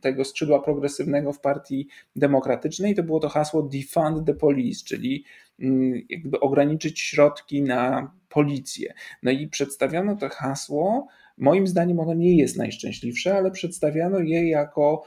[0.00, 5.24] tego skrzydła progresywnego w partii demokratycznej, to było to hasło defund the police, czyli
[5.60, 8.94] mm, jakby ograniczyć środki na policję.
[9.22, 11.06] No i przedstawiano to hasło,
[11.38, 15.02] moim zdaniem ono nie jest najszczęśliwsze, ale przedstawiano je jako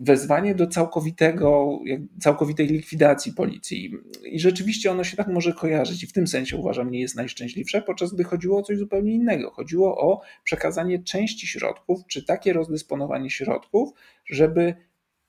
[0.00, 1.78] wezwanie do całkowitego,
[2.20, 3.92] całkowitej likwidacji policji.
[4.24, 7.82] I rzeczywiście ono się tak może kojarzyć i w tym sensie uważam nie jest najszczęśliwsze,
[7.82, 9.50] podczas gdy chodziło o coś zupełnie innego.
[9.50, 13.90] Chodziło o przekazanie części środków, czy takie rozdysponowanie środków,
[14.26, 14.74] żeby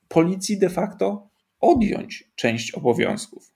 [0.08, 1.30] policji de facto
[1.60, 3.54] odjąć część obowiązków.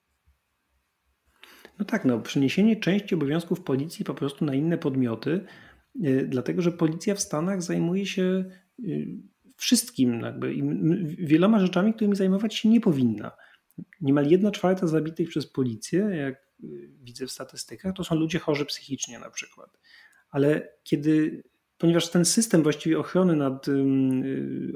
[1.80, 5.46] No tak, no, przeniesienie części obowiązków policji po prostu na inne podmioty,
[5.96, 8.46] yy, dlatego że policja w Stanach zajmuje się
[8.80, 9.08] yy,
[9.56, 10.56] wszystkim, jakby,
[11.18, 13.32] wieloma rzeczami, którymi zajmować się nie powinna.
[14.02, 18.66] Niemal jedna czwarta zabitych przez policję, jak yy, widzę w statystykach, to są ludzie chorzy
[18.66, 19.80] psychicznie na przykład.
[20.30, 21.44] Ale kiedy,
[21.78, 23.66] ponieważ ten system właściwie ochrony nad,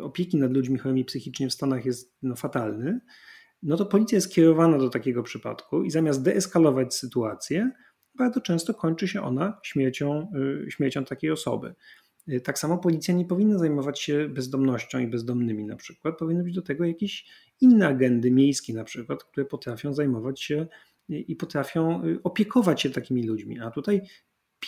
[0.01, 2.99] opieki nad ludźmi chorymi psychicznie w Stanach jest no, fatalny,
[3.63, 7.71] no to policja jest kierowana do takiego przypadku i zamiast deeskalować sytuację,
[8.15, 10.31] bardzo często kończy się ona śmiercią,
[10.67, 11.75] y, śmiercią takiej osoby.
[12.27, 16.17] Y, tak samo policja nie powinna zajmować się bezdomnością i bezdomnymi na przykład.
[16.17, 17.25] Powinny być do tego jakieś
[17.61, 20.67] inne agendy miejskie na przykład, które potrafią zajmować się
[21.09, 23.59] y, i potrafią opiekować się takimi ludźmi.
[23.59, 24.01] A tutaj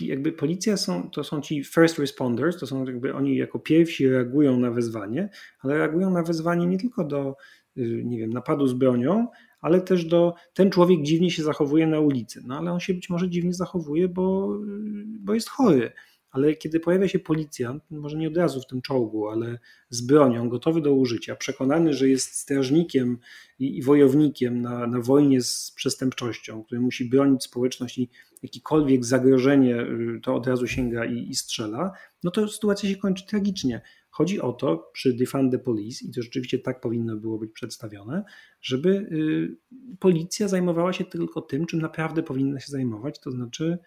[0.01, 4.59] jakby policja są, to są ci first responders, to są jakby oni jako pierwsi reagują
[4.59, 5.29] na wezwanie,
[5.59, 7.35] ale reagują na wezwanie nie tylko do
[7.77, 9.27] Y, nie wiem, napadu z bronią,
[9.61, 12.41] ale też do ten człowiek dziwnie się zachowuje na ulicy.
[12.45, 15.91] No ale on się być może dziwnie zachowuje, bo, y, bo jest chory.
[16.31, 19.59] Ale kiedy pojawia się policjant, może nie od razu w tym czołgu, ale
[19.89, 23.17] z bronią, gotowy do użycia, przekonany, że jest strażnikiem
[23.59, 28.09] i, i wojownikiem na, na wojnie z przestępczością, który musi bronić społeczność i
[28.43, 31.91] jakiekolwiek zagrożenie y, to od razu sięga i, i strzela,
[32.23, 33.81] no to sytuacja się kończy tragicznie.
[34.09, 38.23] Chodzi o to przy Defund the Police, i to rzeczywiście tak powinno było być przedstawione,
[38.61, 39.57] żeby y,
[39.99, 43.77] policja zajmowała się tylko tym, czym naprawdę powinna się zajmować, to znaczy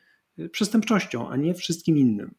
[0.50, 2.34] przestępczością, a nie wszystkim innym.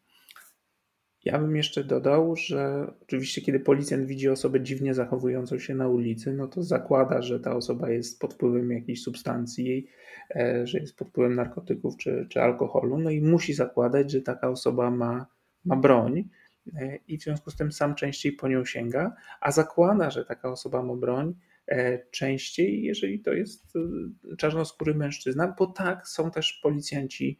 [1.25, 6.33] Ja bym jeszcze dodał, że oczywiście, kiedy policjant widzi osobę dziwnie zachowującą się na ulicy,
[6.33, 9.87] no to zakłada, że ta osoba jest pod wpływem jakiejś substancji,
[10.35, 14.49] e, że jest pod wpływem narkotyków czy, czy alkoholu, no i musi zakładać, że taka
[14.49, 15.25] osoba ma,
[15.65, 16.29] ma broń
[16.73, 20.51] E, i w związku z tym sam częściej po nią sięga, a zakłada, że taka
[20.51, 21.35] osoba ma broń
[21.67, 27.39] e, częściej, jeżeli to jest e, czarnoskóry mężczyzna, bo tak są też policjanci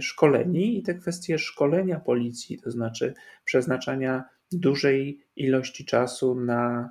[0.00, 6.90] szkoleni i te kwestie szkolenia policji, to znaczy przeznaczania dużej ilości czasu na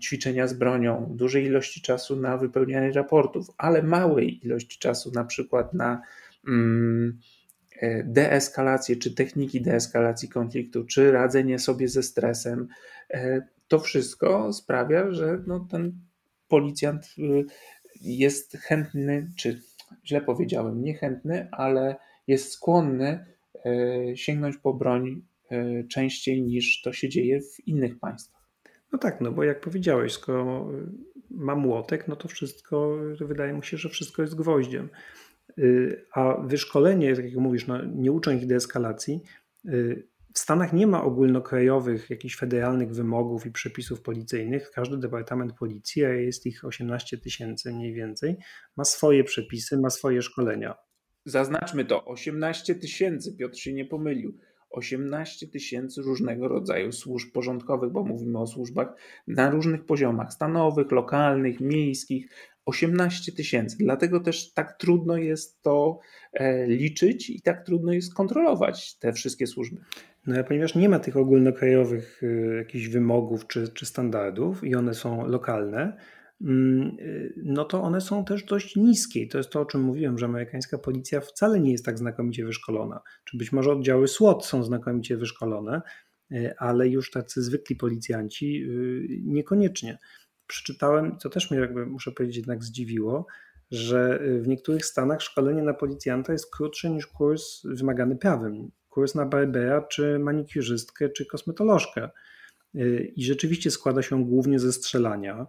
[0.00, 5.74] ćwiczenia z bronią, dużej ilości czasu na wypełnianie raportów, ale małej ilości czasu na przykład
[5.74, 6.02] na
[7.80, 12.68] E, deeskalację, czy techniki deeskalacji konfliktu, czy radzenie sobie ze stresem,
[13.10, 15.92] e, to wszystko sprawia, że no, ten
[16.48, 17.44] policjant y,
[18.00, 19.62] jest chętny, czy
[20.06, 23.26] źle powiedziałem, niechętny, ale jest skłonny
[23.64, 25.22] e, sięgnąć po broń
[25.88, 28.42] częściej niż to się dzieje w innych państwach.
[28.92, 30.68] No tak, no bo jak powiedziałeś, skoro
[31.30, 34.88] ma młotek, no to wszystko, wydaje mu się, że wszystko jest gwoździem.
[35.58, 39.22] Y, a wyszkolenie, tak jak mówisz, no, nie uczą ich deeskalacji.
[40.34, 44.70] W Stanach nie ma ogólnokrajowych, jakichś federalnych wymogów i przepisów policyjnych.
[44.70, 48.36] Każdy departament policji, a jest ich 18 tysięcy mniej więcej,
[48.76, 50.74] ma swoje przepisy, ma swoje szkolenia.
[51.24, 54.38] Zaznaczmy to, 18 tysięcy, Piotr się nie pomylił.
[54.70, 58.88] 18 tysięcy różnego rodzaju służb porządkowych, bo mówimy o służbach
[59.26, 62.30] na różnych poziomach stanowych, lokalnych, miejskich,
[62.64, 63.76] 18 tysięcy.
[63.80, 65.98] Dlatego też tak trudno jest to
[66.32, 69.80] e, liczyć i tak trudno jest kontrolować te wszystkie służby.
[70.26, 75.26] No, ponieważ nie ma tych ogólnokrajowych e, jakichś wymogów czy, czy standardów i one są
[75.26, 75.96] lokalne,
[76.40, 77.04] mm, e,
[77.36, 79.20] no to one są też dość niskie.
[79.20, 82.44] I to jest to, o czym mówiłem, że amerykańska policja wcale nie jest tak znakomicie
[82.44, 83.00] wyszkolona.
[83.24, 85.82] Czy być może oddziały SWAT są znakomicie wyszkolone,
[86.58, 88.66] ale już tacy zwykli policjanci
[89.22, 89.98] niekoniecznie
[90.46, 93.26] przeczytałem, co też mnie jakby muszę powiedzieć jednak zdziwiło,
[93.70, 98.70] że w niektórych stanach szkolenie na policjanta jest krótsze niż kurs wymagany prawem.
[98.90, 102.10] Kurs na barbera, czy manikurzystkę, czy kosmetolożkę.
[103.16, 105.46] I rzeczywiście składa się głównie ze strzelania.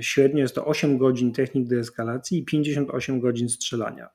[0.00, 4.08] Średnio jest to 8 godzin technik deeskalacji i 58 godzin strzelania.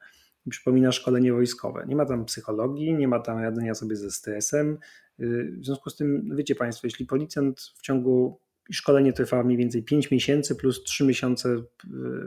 [0.49, 1.85] Przypomina szkolenie wojskowe.
[1.87, 4.77] Nie ma tam psychologii, nie ma tam radzenia sobie ze stresem.
[5.19, 8.39] W związku z tym, wiecie Państwo, jeśli policjant w ciągu
[8.71, 11.63] szkolenie trwa mniej więcej 5 miesięcy plus 3 miesiące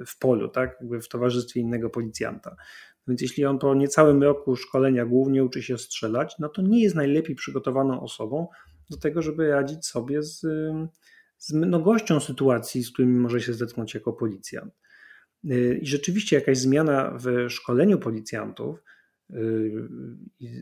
[0.06, 2.56] w polu, tak, jakby w towarzystwie innego policjanta.
[3.08, 6.94] Więc jeśli on po niecałym roku szkolenia głównie uczy się strzelać, no to nie jest
[6.94, 8.48] najlepiej przygotowaną osobą
[8.90, 10.40] do tego, żeby radzić sobie z,
[11.38, 14.74] z mnogością sytuacji, z którymi może się zetknąć jako policjant.
[15.80, 18.82] I rzeczywiście jakaś zmiana w szkoleniu policjantów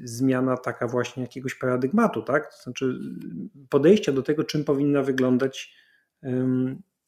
[0.04, 2.50] zmiana taka właśnie jakiegoś paradygmatu, tak?
[2.56, 2.98] To znaczy
[3.68, 5.74] podejścia do tego, czym powinna wyglądać,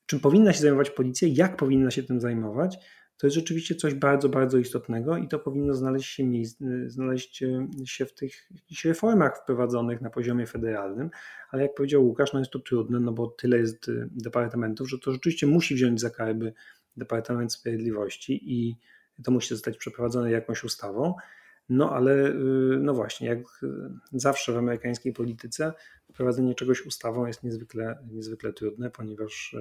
[0.06, 2.78] czym powinna się zajmować policja, jak powinna się tym zajmować,
[3.22, 6.24] to jest rzeczywiście coś bardzo, bardzo istotnego i to powinno znaleźć się,
[6.86, 7.36] znaleźć
[7.84, 8.48] się w tych
[8.84, 11.10] reformach wprowadzonych na poziomie federalnym,
[11.50, 15.12] ale jak powiedział Łukasz, no jest to trudne, no bo tyle jest departamentów, że to
[15.12, 16.52] rzeczywiście musi wziąć za karby
[16.96, 18.76] Departament Sprawiedliwości i
[19.24, 21.14] to musi zostać przeprowadzone jakąś ustawą.
[21.68, 22.34] No ale y,
[22.80, 23.38] no właśnie, jak
[24.12, 25.72] zawsze w amerykańskiej polityce,
[26.12, 29.56] wprowadzenie czegoś ustawą jest niezwykle, niezwykle trudne, ponieważ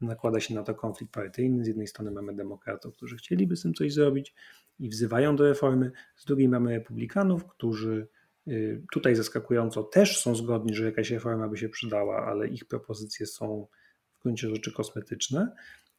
[0.00, 1.64] nakłada się na to konflikt partyjny.
[1.64, 4.34] Z jednej strony mamy demokratów, którzy chcieliby z tym coś zrobić
[4.78, 8.08] i wzywają do reformy, z drugiej mamy republikanów, którzy
[8.48, 13.26] y, tutaj zaskakująco też są zgodni, że jakaś reforma by się przydała, ale ich propozycje
[13.26, 13.66] są
[14.12, 15.52] w gruncie rzeczy kosmetyczne.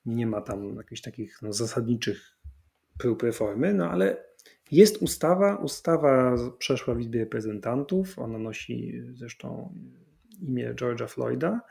[0.06, 2.38] Nie ma tam jakichś takich no, zasadniczych
[2.98, 4.28] prób reformy, no ale
[4.72, 9.74] jest ustawa, ustawa przeszła w Izbie Reprezentantów, ona nosi zresztą
[10.42, 11.62] imię George'a Floyda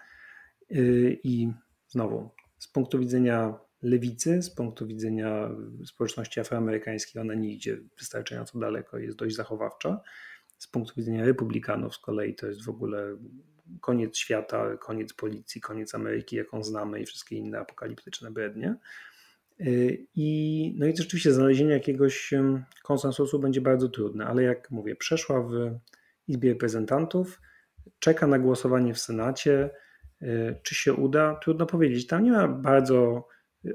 [0.71, 1.53] y, i
[1.89, 5.51] znowu z punktu widzenia lewicy, z punktu widzenia
[5.85, 10.01] społeczności afroamerykańskiej ona nie idzie wystarczająco daleko, jest dość zachowawcza.
[10.59, 13.17] Z punktu widzenia republikanów z kolei to jest w ogóle
[13.81, 18.77] koniec świata, koniec policji, koniec Ameryki, jaką znamy i wszystkie inne apokaliptyczne brednie.
[19.61, 22.35] Y, I, no i rzeczywiście znalezienie jakiegoś
[22.83, 25.79] konsensusu będzie bardzo trudne, ale jak mówię, przeszła w
[26.29, 27.41] Izbie Reprezentantów,
[27.99, 29.71] czeka na głosowanie w Senacie.
[30.23, 31.35] Y, czy się uda?
[31.35, 32.07] Trudno powiedzieć.
[32.07, 33.29] Tam nie ma bardzo
[33.65, 33.75] y,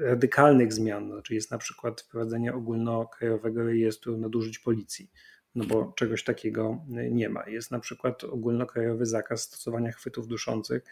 [0.00, 1.12] radykalnych zmian.
[1.12, 5.10] Znaczy jest na przykład wprowadzenie ogólnokrajowego rejestru nadużyć policji,
[5.54, 6.78] no bo czegoś takiego
[7.10, 7.48] nie ma.
[7.48, 10.82] Jest na przykład ogólnokrajowy zakaz stosowania chwytów duszących,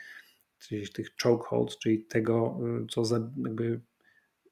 [0.59, 3.81] czyli tych chokeholds, czyli tego, co za, jakby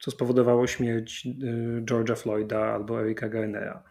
[0.01, 3.83] co spowodowało śmierć y, George'a Floyda albo Erika Garnera.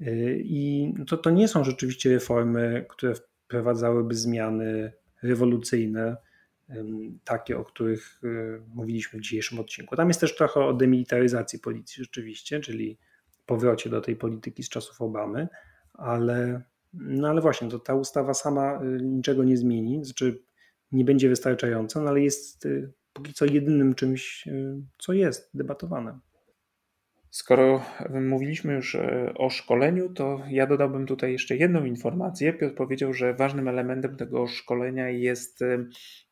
[0.00, 6.16] Y, I to, to nie są rzeczywiście reformy, które wprowadzałyby zmiany rewolucyjne,
[7.24, 9.96] takie, o których y, mówiliśmy w dzisiejszym odcinku.
[9.96, 12.98] Tam jest też trochę o demilitaryzacji policji rzeczywiście, czyli
[13.46, 15.48] powrocie do tej polityki z czasów Obamy,
[15.94, 16.62] ale,
[16.92, 20.42] no ale właśnie, to ta ustawa sama niczego nie zmieni, znaczy
[20.92, 22.68] nie będzie wystarczająca, no ale jest
[23.12, 24.48] póki co jedynym czymś,
[24.98, 26.18] co jest debatowane.
[27.30, 27.84] Skoro
[28.20, 32.52] mówiliśmy już e, o szkoleniu, to ja dodałbym tutaj jeszcze jedną informację.
[32.52, 35.84] Piotr powiedział, że ważnym elementem tego szkolenia jest e,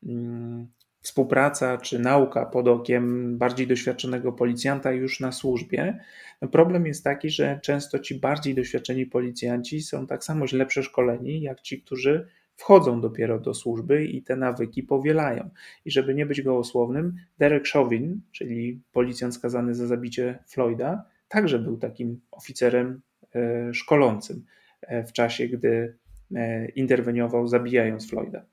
[0.03, 0.67] mm,
[1.01, 5.99] współpraca czy nauka pod okiem bardziej doświadczonego policjanta już na służbie.
[6.41, 11.41] No problem jest taki, że często ci bardziej doświadczeni policjanci są tak samo źle przeszkoleni
[11.41, 12.27] jak ci, którzy
[12.59, 15.49] wchodzą dopiero do służby i te nawyki powielają.
[15.85, 21.77] I żeby nie być gołosłownym, Derek Chauvin, czyli policjant skazany za zabicie Floyda, także był
[21.77, 23.01] takim oficerem
[23.35, 24.45] e, szkolącym
[24.81, 25.97] e, w czasie, gdy
[26.35, 28.45] e, interweniował, zabijając Floyda.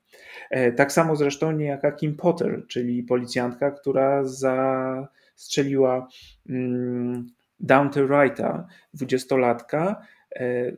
[0.75, 6.07] Tak samo zresztą niejaka Kim Potter, czyli policjantka, która zastrzeliła
[6.49, 7.27] mm,
[7.59, 10.01] Dante Wrighta, dwudziestolatka,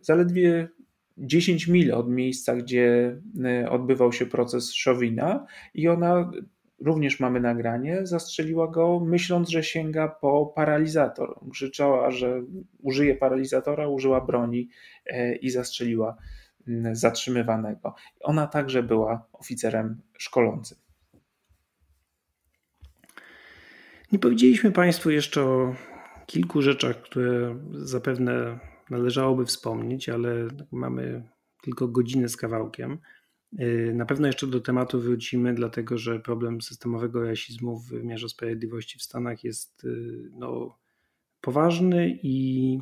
[0.02, 0.68] zaledwie
[1.20, 6.32] 10 mil od miejsca, gdzie e, odbywał się proces Szowina i ona,
[6.82, 11.40] również mamy nagranie, zastrzeliła go myśląc, że sięga po paralizator.
[11.52, 12.42] Krzyczała, że
[12.82, 14.70] użyje paralizatora, użyła broni
[15.06, 16.18] e, i zastrzeliła
[16.92, 17.96] zatrzymywanego.
[18.20, 20.78] Ona także była oficerem szkolącym.
[24.12, 25.76] Nie powiedzieliśmy Państwu jeszcze o
[26.26, 28.60] kilku rzeczach, które zapewne
[28.90, 31.30] należałoby wspomnieć, ale mamy
[31.62, 32.98] tylko godzinę z kawałkiem.
[33.60, 39.00] Y, na pewno jeszcze do tematu wrócimy, dlatego że problem systemowego rasizmu w wymiarze sprawiedliwości
[39.00, 40.78] w Stanach jest y, no,
[41.42, 42.80] poważny i,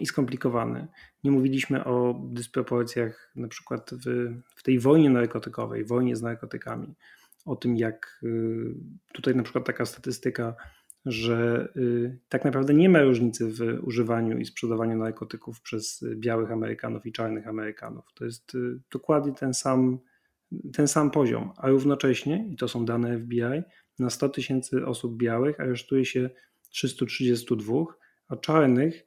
[0.00, 0.86] i skomplikowany.
[1.24, 6.94] Nie mówiliśmy o dysproporcjach na przykład w, w tej wojnie narkotykowej, wojnie z narkotykami,
[7.44, 8.74] o tym jak y,
[9.12, 10.54] tutaj na przykład taka statystyka
[11.06, 17.06] że y, tak naprawdę nie ma różnicy w używaniu i sprzedawaniu narkotyków przez białych Amerykanów
[17.06, 18.04] i czarnych Amerykanów.
[18.14, 19.98] To jest y, dokładnie ten sam,
[20.72, 23.62] ten sam poziom, a równocześnie, i to są dane FBI,
[23.98, 26.30] na 100 tysięcy osób białych aresztuje się
[26.70, 27.84] 332,
[28.28, 29.06] a czarnych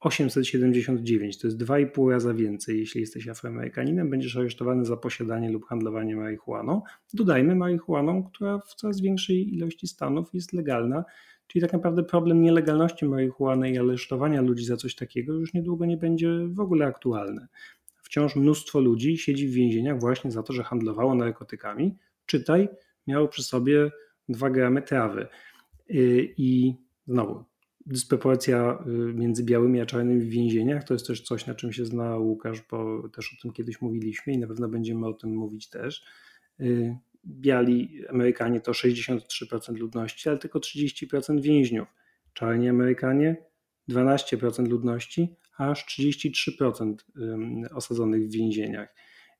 [0.00, 1.38] 879.
[1.38, 2.78] To jest 2,5 raza więcej.
[2.78, 6.82] Jeśli jesteś Afroamerykaninem, będziesz aresztowany za posiadanie lub handlowanie marihuaną.
[7.14, 11.04] Dodajmy marihuaną, która w coraz większej ilości stanów jest legalna
[11.48, 15.96] Czyli tak naprawdę problem nielegalności marihuany i aresztowania ludzi za coś takiego już niedługo nie
[15.96, 17.46] będzie w ogóle aktualny.
[18.02, 21.96] Wciąż mnóstwo ludzi siedzi w więzieniach właśnie za to, że handlowało narkotykami.
[22.26, 22.68] Czytaj,
[23.06, 23.90] miało przy sobie
[24.28, 25.26] 2 gramy trawy.
[25.90, 26.74] Y, I
[27.06, 27.44] znowu,
[27.86, 31.84] dysproporcja y, między białymi a czarnymi w więzieniach to jest też coś, na czym się
[31.84, 35.70] zna Łukasz, bo też o tym kiedyś mówiliśmy i na pewno będziemy o tym mówić
[35.70, 36.04] też.
[37.26, 41.88] Biali Amerykanie to 63% ludności, ale tylko 30% więźniów.
[42.32, 43.36] Czarni Amerykanie
[43.90, 46.94] 12% ludności, aż 33%
[47.74, 48.94] osadzonych w więzieniach.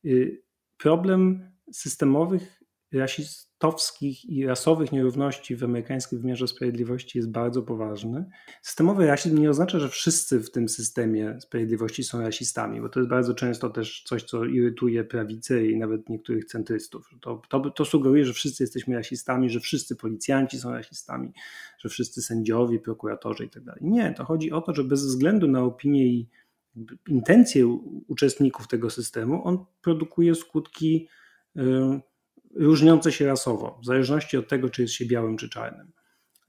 [0.05, 0.43] Y,
[0.77, 2.63] problem systemowych
[2.93, 8.25] rasistowskich i rasowych nierówności w amerykańskim wymiarze sprawiedliwości jest bardzo poważny.
[8.63, 13.11] Systemowy rasizm nie oznacza, że wszyscy w tym systemie sprawiedliwości są rasistami, bo to jest
[13.11, 17.11] bardzo często też coś, co irytuje prawicę i nawet niektórych centrystów.
[17.21, 21.33] To, to, to sugeruje, że wszyscy jesteśmy rasistami, że wszyscy policjanci są rasistami,
[21.79, 23.81] że wszyscy sędziowie, prokuratorzy i tak.
[23.81, 26.29] Nie, to chodzi o to, że bez względu na opinię i
[27.09, 27.67] intencje
[28.09, 31.09] uczestników tego systemu, on produkuje skutki
[32.55, 35.93] różniące się rasowo, w zależności od tego, czy jest się białym czy czarnym.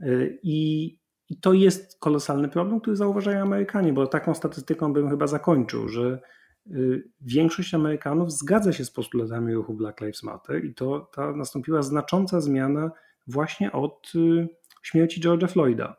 [0.03, 0.99] Y, I,
[1.41, 6.21] to jest kolosalny problem, który zauważają Amerykanie, bo taką statystyką bym chyba zakończył, że
[6.67, 11.81] y, większość Amerykanów zgadza się z postulatami ruchu Black Lives Matter i to ta nastąpiła
[11.81, 12.91] znacząca zmiana
[13.27, 14.47] właśnie od y,
[14.83, 15.95] śmierci George'a Floyda.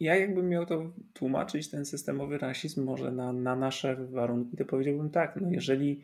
[0.00, 5.10] Ja jakbym miał to tłumaczyć, ten systemowy rasizm może na, na nasze warunki, to powiedziałbym
[5.10, 6.02] tak, no jeżeli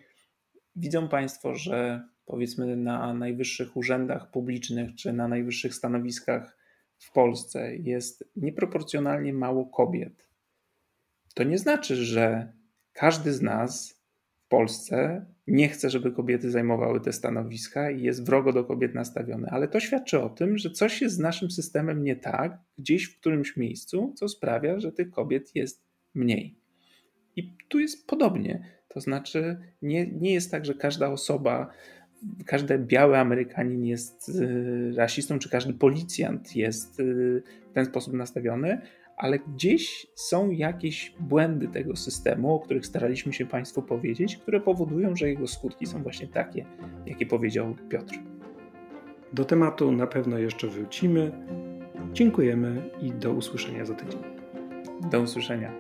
[0.79, 6.57] Widzą Państwo, że powiedzmy na najwyższych urzędach publicznych czy na najwyższych stanowiskach
[6.99, 10.29] w Polsce jest nieproporcjonalnie mało kobiet.
[11.35, 12.53] To nie znaczy, że
[12.93, 14.03] każdy z nas
[14.37, 19.49] w Polsce nie chce, żeby kobiety zajmowały te stanowiska i jest wrogo do kobiet nastawiony,
[19.51, 23.21] ale to świadczy o tym, że coś jest z naszym systemem nie tak, gdzieś w
[23.21, 26.59] którymś miejscu, co sprawia, że tych kobiet jest mniej.
[27.39, 28.65] I tu jest podobnie.
[28.89, 31.71] To znaczy, nie, nie jest tak, że każda osoba,
[32.47, 38.81] każdy biały Amerykanin jest y, rasistą, czy każdy policjant jest y, w ten sposób nastawiony,
[39.17, 45.17] ale gdzieś są jakieś błędy tego systemu, o których staraliśmy się Państwu powiedzieć, które powodują,
[45.17, 46.67] że jego skutki są właśnie takie,
[47.07, 48.15] jakie powiedział Piotr.
[49.33, 51.33] Do tematu na pewno jeszcze wrócimy.
[52.13, 54.21] Dziękujemy i do usłyszenia za tydzień.
[55.11, 55.73] Do usłyszenia.